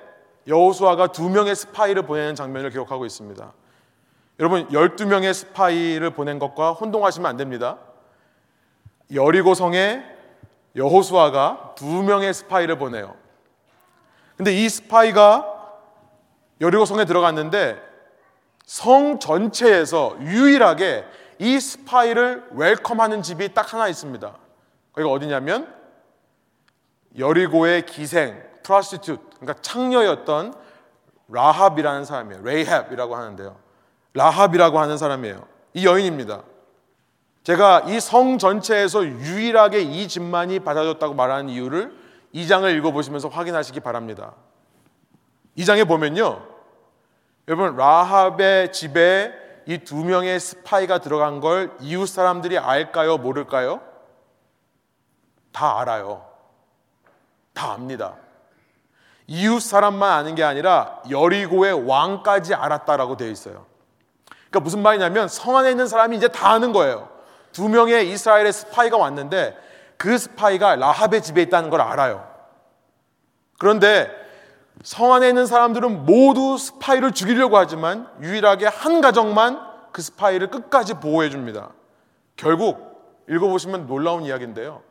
여호수아가 0.47 1.09
두 1.09 1.29
명의 1.29 1.55
스파이를 1.55 2.03
보내는 2.03 2.35
장면을 2.35 2.71
기록하고 2.71 3.05
있습니다. 3.05 3.53
여러분 4.39 4.69
12명의 4.69 5.35
스파이를 5.35 6.11
보낸 6.11 6.39
것과 6.39 6.73
혼동하시면 6.73 7.29
안 7.29 7.37
됩니다. 7.37 7.79
여리고 9.13 9.55
성에 9.55 10.05
여호수아가 10.77 11.75
두 11.77 12.03
명의 12.03 12.33
스파이를 12.33 12.79
보내요. 12.79 13.17
근데 14.37 14.53
이 14.53 14.69
스파이가 14.69 15.57
여리고 16.61 16.85
성에 16.85 17.05
들어갔는데 17.05 17.83
성 18.65 19.19
전체에서 19.19 20.17
유일하게 20.21 21.05
이 21.39 21.59
스파이를 21.59 22.49
welcome하는 22.53 23.23
집이 23.23 23.55
딱 23.55 23.73
하나 23.73 23.89
있습니다. 23.89 24.37
거기가 24.93 25.11
어디냐면 25.11 25.75
여리고의 27.17 27.87
기생, 27.87 28.41
prostitute, 28.63 29.23
그러니까 29.41 29.55
창녀였던 29.63 30.55
라합이라는 31.29 32.05
사람이에요. 32.05 32.43
Rahab이라고 32.43 33.17
하는데요. 33.17 33.68
라합이라고 34.19 34.81
하는 34.81 34.99
사람이에요. 34.99 35.47
이 35.75 35.87
여인입니다. 35.87 36.43
제가 37.45 37.85
이 37.87 38.01
성 38.01 38.37
전체에서 38.39 39.07
유일하게 39.07 39.81
이 39.81 40.09
집만이 40.09 40.61
받아줬다고 40.61 41.15
말하는 41.15 41.49
이유를 41.49 41.97
이 42.33 42.47
장을 42.47 42.69
읽어보시면서 42.69 43.29
확인하시기 43.29 43.79
바랍니다. 43.81 44.35
이 45.55 45.65
장에 45.65 45.85
보면요. 45.85 46.43
여러분, 47.47 47.77
라합의 47.77 48.73
집에 48.73 49.33
이 49.67 49.79
두 49.85 49.97
명의 50.05 50.41
스파이가 50.41 50.99
들어간 50.99 51.41
걸 51.41 51.77
이웃 51.81 52.07
사람들이 52.07 52.59
알까요? 52.59 53.19
모를까요? 53.19 53.81
다 55.53 55.79
알아요. 55.81 56.25
다 57.53 57.73
압니다. 57.73 58.17
이웃 59.27 59.61
사람만 59.61 60.11
아는 60.11 60.35
게 60.35 60.43
아니라 60.43 61.03
여리고의 61.11 61.87
왕까지 61.87 62.55
알았다라고 62.55 63.17
되어 63.17 63.29
있어요. 63.29 63.67
그러니까 64.51 64.61
무슨 64.61 64.83
말이냐면 64.83 65.29
성 65.29 65.57
안에 65.57 65.71
있는 65.71 65.87
사람이 65.87 66.17
이제 66.17 66.29
다 66.29 66.51
아는 66.51 66.73
거예요. 66.73 67.09
두 67.53 67.69
명의 67.69 68.11
이스라엘의 68.11 68.53
스파이가 68.53 68.97
왔는데 68.97 69.57
그 69.97 70.17
스파이가 70.17 70.77
라합의 70.77 71.23
집에 71.23 71.43
있다는 71.43 71.71
걸 71.71 71.81
알아요. 71.81 72.27
그런데 73.59 74.11
성 74.83 75.13
안에 75.13 75.29
있는 75.29 75.47
사람들은 75.47 76.07
모두 76.07 76.57
스파이를 76.57 77.13
죽이려고 77.13 77.57
하지만 77.57 78.09
유일하게 78.23 78.67
한 78.67 79.01
가정만 79.01 79.61
그 79.93 80.03
스파이를 80.03 80.51
끝까지 80.51 80.95
보호해 80.95 81.31
줍니다. 81.31 81.71
결국 82.37 83.25
읽어보시면 83.29 83.87
놀라운 83.87 84.23
이야기인데요. 84.23 84.83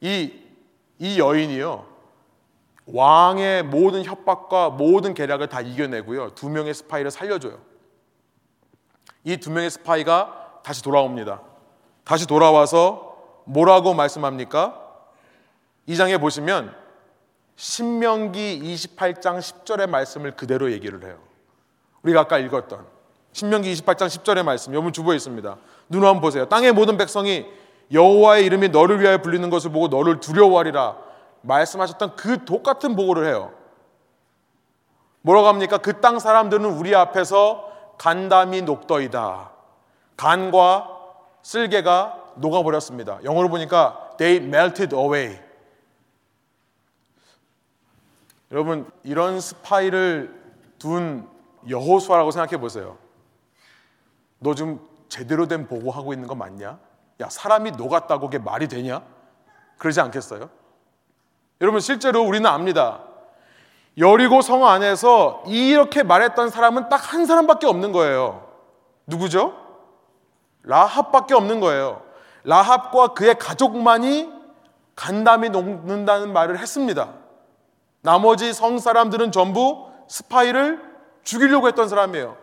이, 0.00 0.32
이 0.98 1.18
여인이요. 1.18 1.84
왕의 2.86 3.64
모든 3.64 4.04
협박과 4.04 4.70
모든 4.70 5.12
계략을 5.12 5.48
다 5.48 5.60
이겨내고요. 5.60 6.30
두 6.34 6.48
명의 6.48 6.72
스파이를 6.72 7.10
살려줘요. 7.10 7.58
이 9.26 9.36
두 9.38 9.50
명의 9.50 9.70
스파이가 9.70 10.60
다시 10.62 10.82
돌아옵니다. 10.82 11.40
다시 12.04 12.26
돌아와서 12.26 13.16
뭐라고 13.44 13.92
말씀합니까? 13.92 14.80
이 15.86 15.96
장에 15.96 16.16
보시면 16.18 16.72
신명기 17.56 18.60
28장 18.62 19.38
10절의 19.38 19.88
말씀을 19.88 20.36
그대로 20.36 20.70
얘기를 20.70 21.02
해요. 21.04 21.18
우리가 22.02 22.20
아까 22.20 22.38
읽었던 22.38 22.86
신명기 23.32 23.72
28장 23.74 24.06
10절의 24.06 24.44
말씀 24.44 24.72
여러분 24.72 24.92
주보에 24.92 25.16
있습니다. 25.16 25.56
눈 25.88 26.04
한번 26.04 26.20
보세요. 26.20 26.48
땅의 26.48 26.72
모든 26.72 26.96
백성이 26.96 27.46
여호와의 27.92 28.46
이름이 28.46 28.68
너를 28.68 29.00
위하여 29.00 29.18
불리는 29.22 29.50
것을 29.50 29.72
보고 29.72 29.88
너를 29.88 30.20
두려워하리라 30.20 30.96
말씀하셨던 31.42 32.14
그 32.14 32.44
똑같은 32.44 32.94
보고를 32.94 33.26
해요. 33.26 33.52
뭐라고 35.22 35.48
합니까? 35.48 35.78
그 35.78 36.00
땅 36.00 36.20
사람들은 36.20 36.64
우리 36.64 36.94
앞에서 36.94 37.75
간담이 37.98 38.62
녹더이다. 38.62 39.50
간과 40.16 40.88
쓸개가 41.42 42.32
녹아버렸습니다. 42.36 43.22
영어로 43.24 43.48
보니까 43.48 44.14
they 44.18 44.44
melted 44.44 44.94
away. 44.94 45.40
여러분 48.52 48.90
이런 49.02 49.40
스파이를 49.40 50.34
둔 50.78 51.28
여호수아라고 51.68 52.30
생각해 52.30 52.58
보세요. 52.58 52.96
너 54.38 54.54
지금 54.54 54.80
제대로 55.08 55.48
된 55.48 55.66
보고 55.66 55.90
하고 55.90 56.12
있는 56.12 56.28
거 56.28 56.34
맞냐? 56.34 56.78
야 57.20 57.28
사람이 57.28 57.72
녹았다고 57.72 58.26
그게 58.26 58.38
말이 58.38 58.68
되냐? 58.68 59.02
그러지 59.78 60.00
않겠어요? 60.00 60.48
여러분 61.60 61.80
실제로 61.80 62.22
우리는 62.22 62.48
압니다. 62.48 63.02
여리고 63.98 64.42
성 64.42 64.66
안에서 64.66 65.42
이렇게 65.46 66.02
말했던 66.02 66.50
사람은 66.50 66.88
딱 66.88 67.12
한 67.12 67.24
사람밖에 67.24 67.66
없는 67.66 67.92
거예요. 67.92 68.46
누구죠? 69.06 69.54
라합밖에 70.64 71.34
없는 71.34 71.60
거예요. 71.60 72.02
라합과 72.44 73.08
그의 73.08 73.38
가족만이 73.38 74.32
간담이 74.96 75.50
녹는다는 75.50 76.32
말을 76.32 76.58
했습니다. 76.58 77.10
나머지 78.02 78.52
성 78.52 78.78
사람들은 78.78 79.32
전부 79.32 79.88
스파이를 80.08 80.80
죽이려고 81.22 81.68
했던 81.68 81.88
사람이에요. 81.88 82.36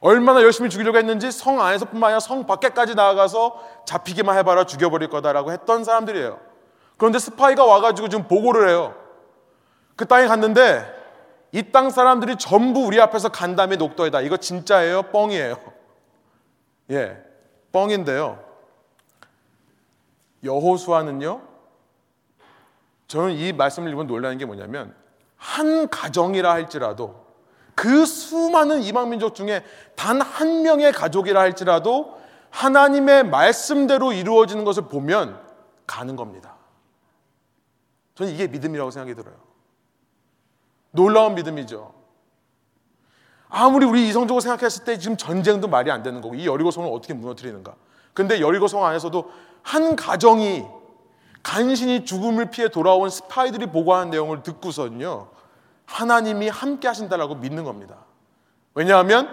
얼마나 0.00 0.42
열심히 0.42 0.70
죽이려고 0.70 0.98
했는지 0.98 1.30
성 1.30 1.60
안에서뿐만 1.60 2.08
아니라 2.08 2.20
성 2.20 2.46
밖에까지 2.46 2.94
나아가서 2.94 3.60
잡히기만 3.86 4.36
해봐라 4.38 4.64
죽여버릴 4.64 5.08
거다라고 5.08 5.52
했던 5.52 5.84
사람들이에요. 5.84 6.38
그런데 6.96 7.18
스파이가 7.18 7.64
와가지고 7.64 8.08
지금 8.08 8.28
보고를 8.28 8.68
해요. 8.68 8.94
그 9.96 10.06
땅에 10.06 10.26
갔는데 10.26 10.94
이 11.56 11.72
땅 11.72 11.88
사람들이 11.90 12.36
전부 12.36 12.80
우리 12.80 13.00
앞에서 13.00 13.30
간담이 13.30 13.78
녹더이다. 13.78 14.20
이거 14.20 14.36
진짜예요? 14.36 15.04
뻥이에요? 15.04 15.56
예, 16.92 17.16
뻥인데요. 17.72 18.44
여호수아는요. 20.44 21.40
저는 23.08 23.32
이 23.32 23.52
말씀을 23.52 23.88
읽으면 23.88 24.06
놀라는 24.06 24.36
게 24.36 24.44
뭐냐면 24.44 24.94
한 25.36 25.88
가정이라 25.88 26.50
할지라도 26.52 27.24
그 27.74 28.04
수많은 28.04 28.82
이방 28.82 29.10
민족 29.10 29.34
중에 29.34 29.64
단 29.94 30.20
한 30.20 30.62
명의 30.62 30.92
가족이라 30.92 31.40
할지라도 31.40 32.20
하나님의 32.50 33.24
말씀대로 33.24 34.12
이루어지는 34.12 34.64
것을 34.64 34.88
보면 34.88 35.40
가는 35.86 36.16
겁니다. 36.16 36.56
저는 38.14 38.32
이게 38.32 38.46
믿음이라고 38.46 38.90
생각이 38.90 39.14
들어요. 39.14 39.36
놀라운 40.96 41.36
믿음이죠. 41.36 41.94
아무리 43.48 43.86
우리 43.86 44.08
이성적으로 44.08 44.40
생각했을 44.40 44.84
때 44.84 44.98
지금 44.98 45.16
전쟁도 45.16 45.68
말이 45.68 45.90
안 45.90 46.02
되는 46.02 46.20
거고 46.20 46.34
이 46.34 46.46
여리고성을 46.46 46.90
어떻게 46.92 47.14
무너뜨리는가. 47.14 47.74
근데 48.12 48.40
여리고성 48.40 48.84
안에서도 48.84 49.30
한 49.62 49.94
가정이 49.94 50.64
간신히 51.42 52.04
죽음을 52.04 52.50
피해 52.50 52.68
돌아온 52.68 53.08
스파이들이 53.08 53.66
보고하는 53.66 54.10
내용을 54.10 54.42
듣고서는요. 54.42 55.28
하나님이 55.84 56.48
함께 56.48 56.88
하신다라고 56.88 57.36
믿는 57.36 57.62
겁니다. 57.62 57.98
왜냐하면 58.74 59.28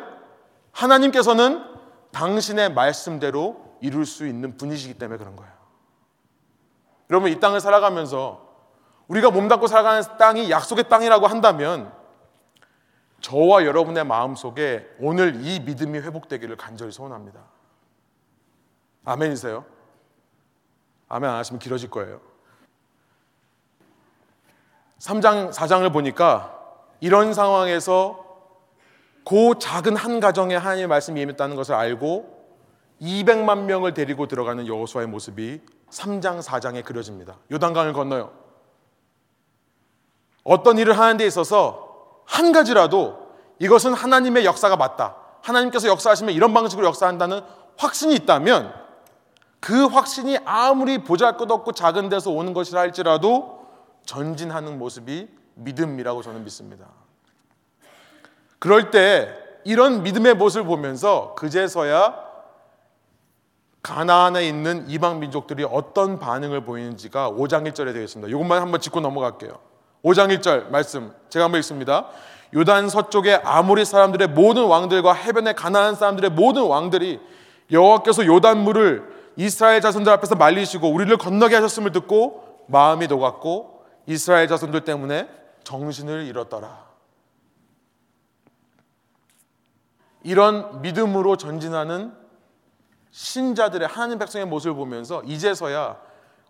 하나님께서는 0.72 1.64
당신의 2.12 2.74
말씀대로 2.74 3.78
이룰 3.82 4.06
수 4.06 4.28
있는 4.28 4.56
분이시기 4.58 4.94
때문에 4.94 5.18
그런 5.18 5.36
거예요. 5.36 5.52
여러분 7.10 7.32
이 7.32 7.40
땅을 7.40 7.60
살아가면서 7.60 8.43
우리가 9.14 9.30
몸담고 9.30 9.68
살아가는 9.68 10.02
땅이 10.18 10.50
약속의 10.50 10.90
땅이라고 10.90 11.28
한다면 11.28 11.94
저와 13.22 13.64
여러분의 13.64 14.04
마음 14.06 14.36
속에 14.36 14.88
오늘 15.00 15.46
이 15.46 15.60
믿음이 15.60 16.00
회복되기를 16.00 16.58
간절히 16.58 16.92
소원합니다. 16.92 17.40
아멘이세요? 19.06 19.66
아멘 21.10 21.30
안 21.30 21.38
하시면 21.38 21.60
길어질 21.60 21.92
거예요. 21.92 22.22
3장, 25.00 25.54
4장을 25.54 25.94
보니까 25.94 26.60
이런 27.00 27.34
상황에서 27.34 28.24
그 29.26 29.54
작은 29.60 29.96
한 29.96 30.20
가정에 30.20 30.56
하나님의 30.56 30.88
말씀이 30.88 31.22
임했다는 31.22 31.56
것을 31.56 31.76
알고 31.76 32.42
200만 33.02 33.66
명을 33.66 33.94
데리고 33.94 34.28
들어가는 34.28 34.66
여호수아의 34.66 35.08
모습이 35.08 35.62
3장, 35.90 36.42
4장에 36.42 36.84
그려집니다. 36.84 37.38
요단강을 37.52 37.94
건너요. 37.94 38.43
어떤 40.44 40.78
일을 40.78 40.98
하는 40.98 41.18
데 41.18 41.26
있어서 41.26 42.22
한 42.26 42.52
가지라도 42.52 43.24
이것은 43.60 43.94
하나님의 43.94 44.46
역사가 44.46 44.76
맞다. 44.76 45.16
하나님께서 45.42 45.88
역사하시면 45.88 46.34
이런 46.34 46.54
방식으로 46.54 46.88
역사한다는 46.88 47.42
확신이 47.78 48.16
있다면 48.16 48.74
그 49.60 49.86
확신이 49.86 50.38
아무리 50.46 51.04
보잘 51.04 51.38
것 51.38 51.50
없고 51.50 51.72
작은 51.72 52.10
데서 52.10 52.32
오는 52.32 52.54
것이라 52.54 52.82
할지라도 52.82 53.66
전진하는 54.06 54.78
모습이 54.78 55.30
믿음이라고 55.56 56.22
저는 56.22 56.44
믿습니다. 56.44 56.88
그럴 58.60 58.92
때 58.92 59.34
이런 59.64 60.04
믿음의 60.04 60.36
모습을 60.36 60.66
보면서 60.66 61.36
그제서야 61.36 62.22
가나안에 63.82 64.48
있는 64.48 64.90
이방 64.90 65.20
민족들이 65.20 65.66
어떤 65.70 66.20
반응을 66.20 66.64
보이는지가 66.64 67.32
5장 67.32 67.70
1절에 67.70 67.94
되겠습니다. 67.94 68.30
이것만 68.30 68.62
한번 68.62 68.80
짚고 68.80 69.02
넘어갈게요. 69.02 69.73
5장 70.04 70.38
1절 70.38 70.70
말씀 70.70 71.14
제가 71.30 71.46
한번 71.46 71.60
읽습니다. 71.60 72.08
요단 72.54 72.90
서쪽의 72.90 73.36
아모리 73.44 73.86
사람들의 73.86 74.28
모든 74.30 74.66
왕들과 74.66 75.14
해변의 75.14 75.56
가나안 75.56 75.96
사람들의 75.96 76.32
모든 76.32 76.64
왕들이 76.64 77.20
여호와께서 77.72 78.26
요단 78.26 78.60
물을 78.60 79.12
이스라엘 79.38 79.82
자손들 79.82 80.12
앞에서 80.12 80.36
말리시고 80.36 80.92
우리를 80.92 81.16
건너게 81.18 81.56
하셨음을 81.56 81.92
듣고 81.94 82.66
마음이 82.68 83.08
녹았고 83.08 83.86
이스라엘 84.06 84.48
자손들 84.48 84.82
때문에 84.82 85.30
정신을 85.64 86.26
잃었더라. 86.26 86.84
이런 90.24 90.82
믿음으로 90.82 91.38
전진하는 91.38 92.14
신자들의 93.12 93.88
하나님 93.88 94.20
백성의 94.20 94.48
모습을 94.48 94.76
보면서 94.76 95.24
이제서야 95.24 95.98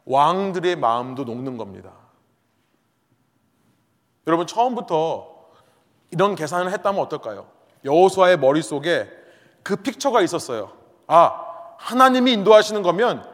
왕들의 0.05 0.75
마음도 0.75 1.23
녹는 1.23 1.57
겁니다. 1.57 2.02
여러분 4.27 4.47
처음부터 4.47 5.33
이런 6.11 6.35
계산을 6.35 6.71
했다면 6.71 7.01
어떨까요? 7.01 7.47
여호수아의 7.83 8.37
머릿속에 8.39 9.09
그 9.63 9.77
픽처가 9.77 10.21
있었어요. 10.21 10.71
아, 11.07 11.45
하나님이 11.77 12.33
인도하시는 12.33 12.81
거면 12.81 13.27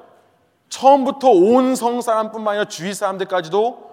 처음부터 0.70 1.30
온 1.30 1.76
성 1.76 2.02
사람뿐만 2.02 2.54
아니라 2.54 2.68
주위 2.68 2.94
사람들까지도 2.94 3.90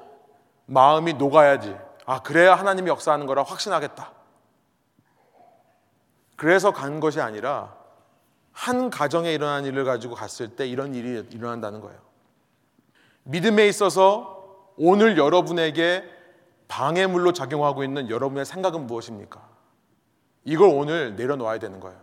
마음이 0.66 1.14
녹아야지. 1.14 1.76
아, 2.06 2.20
그래야 2.22 2.54
하나님이 2.54 2.88
역사하는 2.88 3.26
거라 3.26 3.42
확신하겠다. 3.42 4.12
그래서 6.36 6.70
간 6.72 7.00
것이 7.00 7.20
아니라 7.20 7.74
한 8.52 8.90
가정에 8.90 9.32
일어난 9.32 9.64
일을 9.64 9.84
가지고 9.84 10.14
갔을 10.14 10.56
때 10.56 10.66
이런 10.66 10.94
일이 10.94 11.26
일어난다는 11.30 11.80
거예요. 11.80 11.98
믿음에 13.24 13.66
있어서 13.68 14.44
오늘 14.78 15.18
여러분에게 15.18 16.04
방해물로 16.68 17.32
작용하고 17.32 17.84
있는 17.84 18.10
여러분의 18.10 18.44
생각은 18.44 18.86
무엇입니까? 18.86 19.40
이걸 20.44 20.68
오늘 20.68 21.16
내려놓아야 21.16 21.58
되는 21.58 21.80
거예요. 21.80 21.98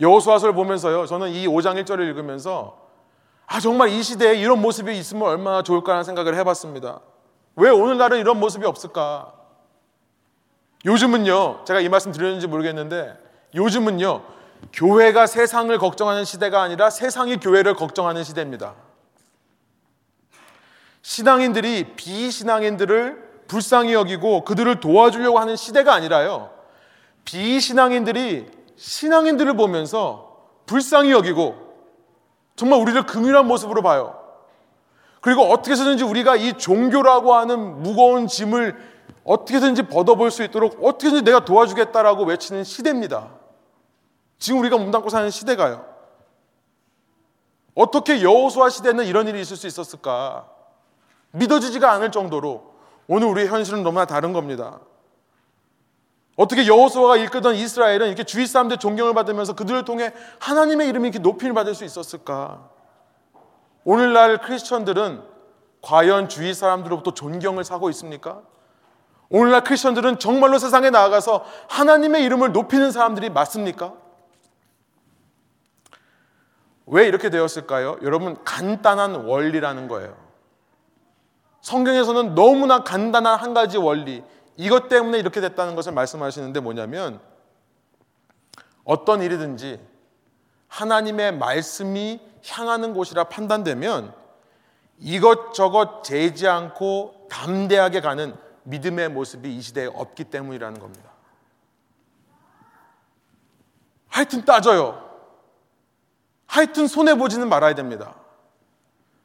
여호수아서를 0.00 0.54
보면서요. 0.54 1.06
저는 1.06 1.30
이 1.30 1.46
5장 1.46 1.82
1절을 1.82 2.00
읽으면서 2.08 2.78
아 3.46 3.60
정말 3.60 3.90
이 3.90 4.02
시대에 4.02 4.34
이런 4.34 4.60
모습이 4.60 4.96
있으면 4.98 5.28
얼마나 5.28 5.62
좋을까라는 5.62 6.04
생각을 6.04 6.36
해봤습니다. 6.36 7.00
왜 7.56 7.70
오늘날은 7.70 8.18
이런 8.18 8.40
모습이 8.40 8.64
없을까? 8.66 9.32
요즘은요. 10.84 11.64
제가 11.64 11.80
이 11.80 11.88
말씀 11.88 12.12
드렸는지 12.12 12.46
모르겠는데 12.46 13.16
요즘은요. 13.54 14.22
교회가 14.72 15.26
세상을 15.26 15.76
걱정하는 15.78 16.24
시대가 16.24 16.62
아니라 16.62 16.88
세상이 16.90 17.38
교회를 17.38 17.74
걱정하는 17.74 18.24
시대입니다. 18.24 18.74
신앙인들이 21.02 21.94
비신앙인들을 21.96 23.30
불쌍히 23.48 23.92
여기고 23.92 24.44
그들을 24.44 24.80
도와주려고 24.80 25.38
하는 25.38 25.56
시대가 25.56 25.92
아니라요. 25.94 26.50
비신앙인들이 27.24 28.46
신앙인들을 28.76 29.54
보면서 29.56 30.46
불쌍히 30.66 31.10
여기고 31.10 31.72
정말 32.56 32.80
우리를 32.80 33.04
긍휼한 33.04 33.46
모습으로 33.46 33.82
봐요. 33.82 34.18
그리고 35.20 35.42
어떻게 35.42 35.72
해서든지 35.72 36.04
우리가 36.04 36.36
이 36.36 36.54
종교라고 36.54 37.34
하는 37.34 37.82
무거운 37.82 38.26
짐을 38.26 38.76
어떻게든지 39.24 39.84
벗어볼 39.84 40.30
수 40.30 40.42
있도록 40.42 40.78
어떻게든지 40.82 41.22
내가 41.22 41.44
도와주겠다라고 41.44 42.24
외치는 42.24 42.64
시대입니다. 42.64 43.28
지금 44.38 44.60
우리가 44.60 44.78
몸담고 44.78 45.10
사는 45.10 45.30
시대가요. 45.30 45.84
어떻게 47.74 48.22
여호수아 48.22 48.68
시대는 48.68 49.06
이런 49.06 49.28
일이 49.28 49.40
있을 49.40 49.56
수 49.56 49.66
있었을까? 49.66 50.51
믿어지지가 51.32 51.90
않을 51.92 52.10
정도로 52.10 52.72
오늘 53.08 53.28
우리의 53.28 53.48
현실은 53.48 53.82
너무나 53.82 54.04
다른 54.04 54.32
겁니다. 54.32 54.80
어떻게 56.36 56.66
여호수아가 56.66 57.16
이끌던 57.16 57.54
이스라엘은 57.56 58.06
이렇게 58.06 58.24
주위 58.24 58.46
사람들 58.46 58.78
존경을 58.78 59.12
받으면서 59.14 59.54
그들을 59.54 59.84
통해 59.84 60.12
하나님의 60.40 60.88
이름이 60.88 61.08
이렇게 61.08 61.18
높임을 61.18 61.52
받을 61.54 61.74
수 61.74 61.84
있었을까? 61.84 62.70
오늘날 63.84 64.38
크리스천들은 64.40 65.22
과연 65.82 66.28
주위 66.28 66.54
사람들로부터 66.54 67.12
존경을 67.12 67.64
사고 67.64 67.90
있습니까? 67.90 68.42
오늘날 69.28 69.64
크리스천들은 69.64 70.18
정말로 70.18 70.58
세상에 70.58 70.90
나아가서 70.90 71.44
하나님의 71.68 72.22
이름을 72.24 72.52
높이는 72.52 72.90
사람들이 72.90 73.30
맞습니까? 73.30 73.94
왜 76.86 77.06
이렇게 77.06 77.30
되었을까요? 77.30 77.98
여러분, 78.02 78.42
간단한 78.44 79.24
원리라는 79.26 79.88
거예요. 79.88 80.21
성경에서는 81.62 82.34
너무나 82.34 82.82
간단한 82.82 83.38
한 83.38 83.54
가지 83.54 83.78
원리, 83.78 84.22
이것 84.56 84.88
때문에 84.88 85.18
이렇게 85.18 85.40
됐다는 85.40 85.74
것을 85.74 85.92
말씀하시는데 85.92 86.60
뭐냐면 86.60 87.20
어떤 88.84 89.22
일이든지 89.22 89.80
하나님의 90.68 91.36
말씀이 91.36 92.20
향하는 92.46 92.92
곳이라 92.92 93.24
판단되면 93.24 94.12
이것저것 94.98 96.02
재지 96.02 96.48
않고 96.48 97.28
담대하게 97.30 98.00
가는 98.00 98.36
믿음의 98.64 99.08
모습이 99.10 99.56
이 99.56 99.60
시대에 99.60 99.86
없기 99.86 100.24
때문이라는 100.24 100.78
겁니다. 100.80 101.10
하여튼 104.08 104.44
따져요. 104.44 105.10
하여튼 106.46 106.86
손해보지는 106.86 107.48
말아야 107.48 107.74
됩니다. 107.74 108.14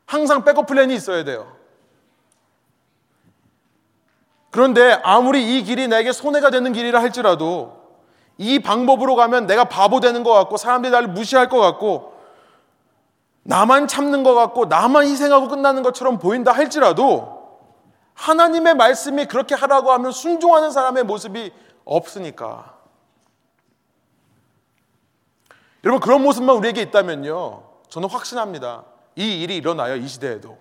항상 0.06 0.44
백업 0.44 0.68
플랜이 0.68 0.96
있어야 0.96 1.24
돼요. 1.24 1.57
그런데 4.50 5.00
아무리 5.04 5.58
이 5.58 5.64
길이 5.64 5.88
내게 5.88 6.12
손해가 6.12 6.50
되는 6.50 6.72
길이라 6.74 7.02
할지라도 7.02 7.78
이 8.38 8.60
방법으로 8.60 9.16
가면 9.16 9.48
내가 9.48 9.66
바보 9.66 10.00
되는 10.00 10.24
것 10.24 10.32
같고 10.34 10.58
사람들이 10.58 10.92
나를 10.92 11.10
무시할 11.10 11.50
것 11.50 11.60
같고 11.60 12.14
나만 13.44 13.88
참는 13.88 14.24
것 14.24 14.34
같고 14.34 14.66
나만 14.66 15.06
희생하고 15.06 15.48
끝나는 15.48 15.84
것처럼 15.84 16.20
보인다 16.20 16.52
할지라도 16.52 17.38
하나님의 18.14 18.76
말씀이 18.76 19.26
그렇게 19.26 19.56
하라고 19.56 19.92
하면 19.94 20.12
순종하는 20.12 20.72
사람의 20.72 21.04
모습이 21.04 21.52
없으니까 21.86 22.78
여러분 25.84 26.02
그런 26.02 26.22
모습만 26.22 26.56
우리에게 26.58 26.82
있다면요. 26.82 27.64
저는 27.88 28.10
확신합니다. 28.10 28.84
이 29.16 29.42
일이 29.42 29.56
일어나요. 29.56 29.96
이 29.96 30.08
시대에도. 30.08 30.58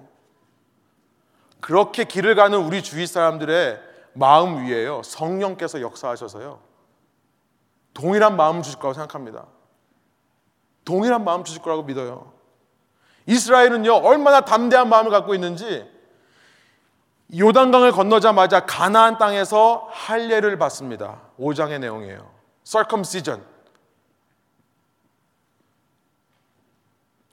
그렇게 1.67 2.05
길을 2.05 2.37
가는 2.37 2.57
우리 2.61 2.81
주위 2.81 3.09
사람들의 3.09 3.83
마음 4.13 4.63
위에요. 4.65 5.03
성령께서 5.03 5.81
역사하셔서요. 5.81 6.61
동일한 7.93 8.37
마음 8.37 8.63
주실 8.63 8.79
거라고 8.79 8.95
생각합니다. 8.95 9.47
동일한 10.85 11.25
마음 11.25 11.43
주실 11.43 11.63
거라고 11.63 11.83
믿어요. 11.83 12.33
이스라엘은요, 13.27 13.95
얼마나 13.95 14.43
담대한 14.43 14.89
마음을 14.89 15.11
갖고 15.11 15.35
있는지 15.35 15.85
요단강을 17.37 17.91
건너자마자 17.91 18.65
가나안 18.65 19.19
땅에서 19.19 19.89
할례를 19.91 20.59
받습니다. 20.59 21.21
5장의 21.37 21.81
내용이에요. 21.81 22.31
circumcision. 22.63 23.45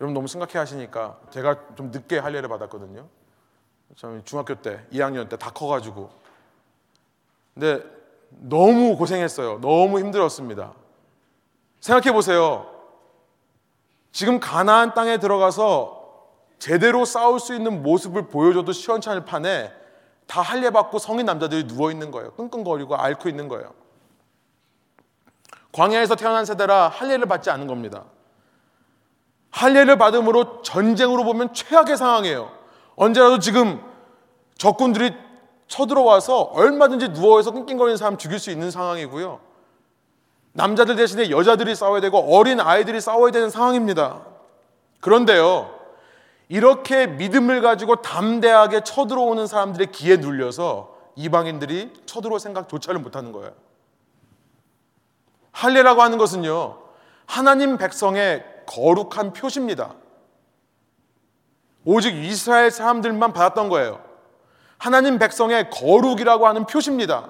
여러분 0.02 0.16
너무 0.16 0.28
심각해 0.28 0.58
하시니까 0.58 1.20
제가 1.30 1.76
좀 1.76 1.92
늦게 1.92 2.18
할례를 2.18 2.50
받았거든요. 2.50 3.08
저는 3.96 4.24
중학교 4.26 4.56
때, 4.56 4.86
2학년 4.92 5.30
때 5.30 5.38
다 5.38 5.52
커가지고. 5.52 6.10
근데 7.54 7.84
너무 8.30 8.98
고생했어요. 8.98 9.62
너무 9.62 10.00
힘들었습니다. 10.00 10.74
생각해 11.80 12.12
보세요. 12.14 12.70
지금 14.12 14.40
가나안 14.40 14.94
땅에 14.94 15.18
들어가서 15.18 16.02
제대로 16.58 17.06
싸울 17.06 17.40
수 17.40 17.54
있는 17.54 17.84
모습을 17.84 18.28
보여줘도 18.28 18.72
시원찮을 18.72 19.26
판에 19.26 19.72
다 20.26 20.42
할례 20.42 20.70
받고 20.70 20.98
성인 21.00 21.26
남자들이 21.26 21.68
누워 21.68 21.92
있는 21.92 22.10
거예요. 22.10 22.32
끙끙거리고 22.34 22.96
앓고 22.96 23.28
있는 23.28 23.48
거예요. 23.48 23.74
광야에서 25.74 26.16
태어난 26.16 26.46
세대라 26.46 26.88
할례를 26.90 27.26
받지 27.28 27.50
않은 27.50 27.68
겁니다. 27.68 28.06
할례를 29.52 29.98
받음으로 29.98 30.62
전쟁으로 30.62 31.24
보면 31.24 31.54
최악의 31.54 31.98
상황이에요. 31.98 32.63
언제라도 32.96 33.40
지금 33.40 33.82
적군들이 34.58 35.16
쳐들어와서 35.68 36.42
얼마든지 36.42 37.14
누워서 37.14 37.52
낑낑거리는 37.52 37.98
사람 37.98 38.18
죽일 38.18 38.40
수 38.40 38.52
있는 38.52 38.70
상황이고요. 38.70 39.40
남자들 40.54 40.96
대신에 40.96 41.32
여자들이 41.32 41.74
싸워야 41.74 42.00
되고 42.00 42.20
어린 42.20 42.60
아이들이 42.60 43.02
싸워야 43.02 43.32
되는 43.32 43.50
상황입니다. 43.50 44.22
그런데요, 45.02 45.74
이렇게 46.48 47.08
믿음을 47.08 47.62
가지고 47.62 47.98
담대하게 47.98 48.82
쳐들어오는 48.84 49.48
사람들의 49.48 49.92
기에 49.92 50.18
눌려서 50.18 50.96
이방인들이 51.16 51.92
쳐들어올 52.06 52.40
생각조차를 52.40 53.00
못하는 53.00 53.32
거예요. 53.32 53.52
할례라고 55.52 56.02
하는 56.02 56.18
것은요, 56.18 56.78
하나님 57.26 57.78
백성의 57.78 58.46
거룩한 58.68 59.34
표시입니다. 59.34 59.96
오직 61.86 62.16
이스라엘 62.16 62.72
사람들만 62.72 63.34
받았던 63.34 63.70
거예요. 63.70 64.00
하나님 64.78 65.20
백성의 65.20 65.70
거룩이라고 65.70 66.48
하는 66.48 66.66
표시입니다. 66.66 67.30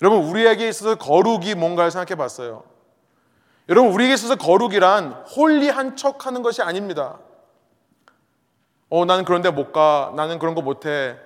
여러분, 0.00 0.24
우리에게 0.24 0.68
있어서 0.68 0.96
거룩이 0.96 1.54
뭔가를 1.54 1.90
생각해 1.90 2.16
봤어요. 2.16 2.64
여러분, 3.68 3.92
우리에게 3.92 4.14
있어서 4.14 4.34
거룩이란 4.36 5.24
홀리한 5.36 5.96
척 5.96 6.26
하는 6.26 6.42
것이 6.42 6.62
아닙니다. 6.62 7.18
어, 8.90 9.04
나는 9.04 9.24
그런데 9.24 9.50
못 9.50 9.72
가. 9.72 10.12
나는 10.16 10.38
그런 10.38 10.54
거 10.54 10.60
못 10.60 10.86
해. 10.86 11.16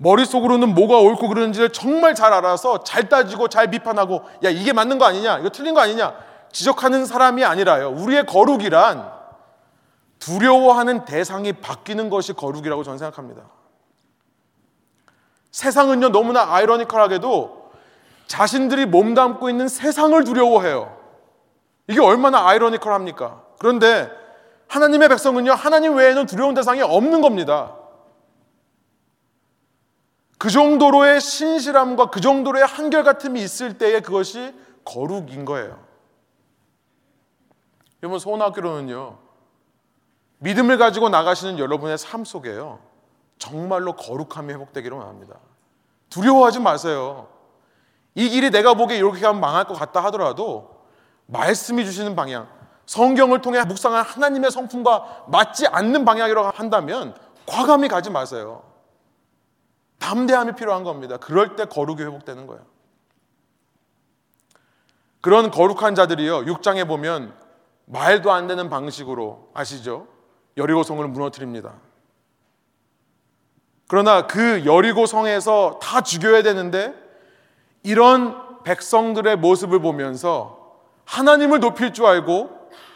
머릿속으로는 0.00 0.74
뭐가 0.74 0.98
옳고 0.98 1.28
그러는지를 1.28 1.70
정말 1.70 2.14
잘 2.14 2.32
알아서 2.32 2.84
잘 2.84 3.08
따지고 3.08 3.48
잘 3.48 3.68
비판하고 3.68 4.22
야, 4.44 4.50
이게 4.50 4.72
맞는 4.72 4.98
거 4.98 5.04
아니냐? 5.04 5.38
이거 5.40 5.48
틀린 5.48 5.74
거 5.74 5.80
아니냐? 5.80 6.14
지적하는 6.52 7.04
사람이 7.04 7.44
아니라요. 7.44 7.90
우리의 7.90 8.26
거룩이란 8.26 9.17
두려워하는 10.18 11.04
대상이 11.04 11.52
바뀌는 11.52 12.10
것이 12.10 12.32
거룩이라고 12.32 12.82
저는 12.82 12.98
생각합니다. 12.98 13.42
세상은요, 15.50 16.10
너무나 16.10 16.52
아이러니컬하게도 16.54 17.72
자신들이 18.26 18.86
몸담고 18.86 19.48
있는 19.48 19.68
세상을 19.68 20.22
두려워해요. 20.24 20.96
이게 21.88 22.00
얼마나 22.00 22.46
아이러니컬합니까? 22.46 23.44
그런데 23.58 24.10
하나님의 24.68 25.08
백성은요, 25.08 25.52
하나님 25.52 25.96
외에는 25.96 26.26
두려운 26.26 26.54
대상이 26.54 26.82
없는 26.82 27.22
겁니다. 27.22 27.74
그 30.36 30.50
정도로의 30.50 31.20
신실함과 31.20 32.10
그 32.10 32.20
정도로의 32.20 32.64
한결같음이 32.64 33.42
있을 33.42 33.78
때에 33.78 34.00
그것이 34.00 34.54
거룩인 34.84 35.44
거예요. 35.44 35.82
여러분, 38.02 38.18
소원학교로는요, 38.20 39.18
믿음을 40.38 40.78
가지고 40.78 41.08
나가시는 41.08 41.58
여러분의 41.58 41.98
삶 41.98 42.24
속에요. 42.24 42.78
정말로 43.38 43.94
거룩함이 43.94 44.52
회복되기를 44.52 44.96
원합니다. 44.96 45.36
두려워하지 46.10 46.60
마세요. 46.60 47.28
이 48.14 48.28
길이 48.28 48.50
내가 48.50 48.74
보기에 48.74 48.96
이렇게 48.96 49.24
하면 49.26 49.40
망할 49.40 49.64
것 49.64 49.74
같다 49.74 50.02
하더라도 50.04 50.78
말씀이 51.26 51.84
주시는 51.84 52.16
방향, 52.16 52.48
성경을 52.86 53.42
통해 53.42 53.62
묵상한 53.64 54.04
하나님의 54.04 54.50
성품과 54.50 55.26
맞지 55.28 55.66
않는 55.66 56.04
방향이라고 56.04 56.48
한다면 56.48 57.14
과감히 57.46 57.88
가지 57.88 58.10
마세요. 58.10 58.62
담대함이 59.98 60.54
필요한 60.54 60.84
겁니다. 60.84 61.16
그럴 61.18 61.56
때 61.56 61.64
거룩이 61.64 62.02
회복되는 62.02 62.46
거예요. 62.46 62.62
그런 65.20 65.50
거룩한 65.50 65.94
자들이요. 65.94 66.44
6장에 66.44 66.86
보면 66.86 67.34
말도 67.86 68.32
안 68.32 68.46
되는 68.46 68.70
방식으로 68.70 69.50
아시죠? 69.54 70.06
여리고 70.58 70.82
성을 70.82 71.06
무너뜨립니다. 71.08 71.72
그러나 73.86 74.26
그 74.26 74.66
여리고 74.66 75.06
성에서 75.06 75.78
다 75.80 76.02
죽여야 76.02 76.42
되는데 76.42 76.94
이런 77.82 78.62
백성들의 78.64 79.36
모습을 79.36 79.80
보면서 79.80 80.76
하나님을 81.06 81.60
높일 81.60 81.94
줄 81.94 82.04
알고 82.04 82.50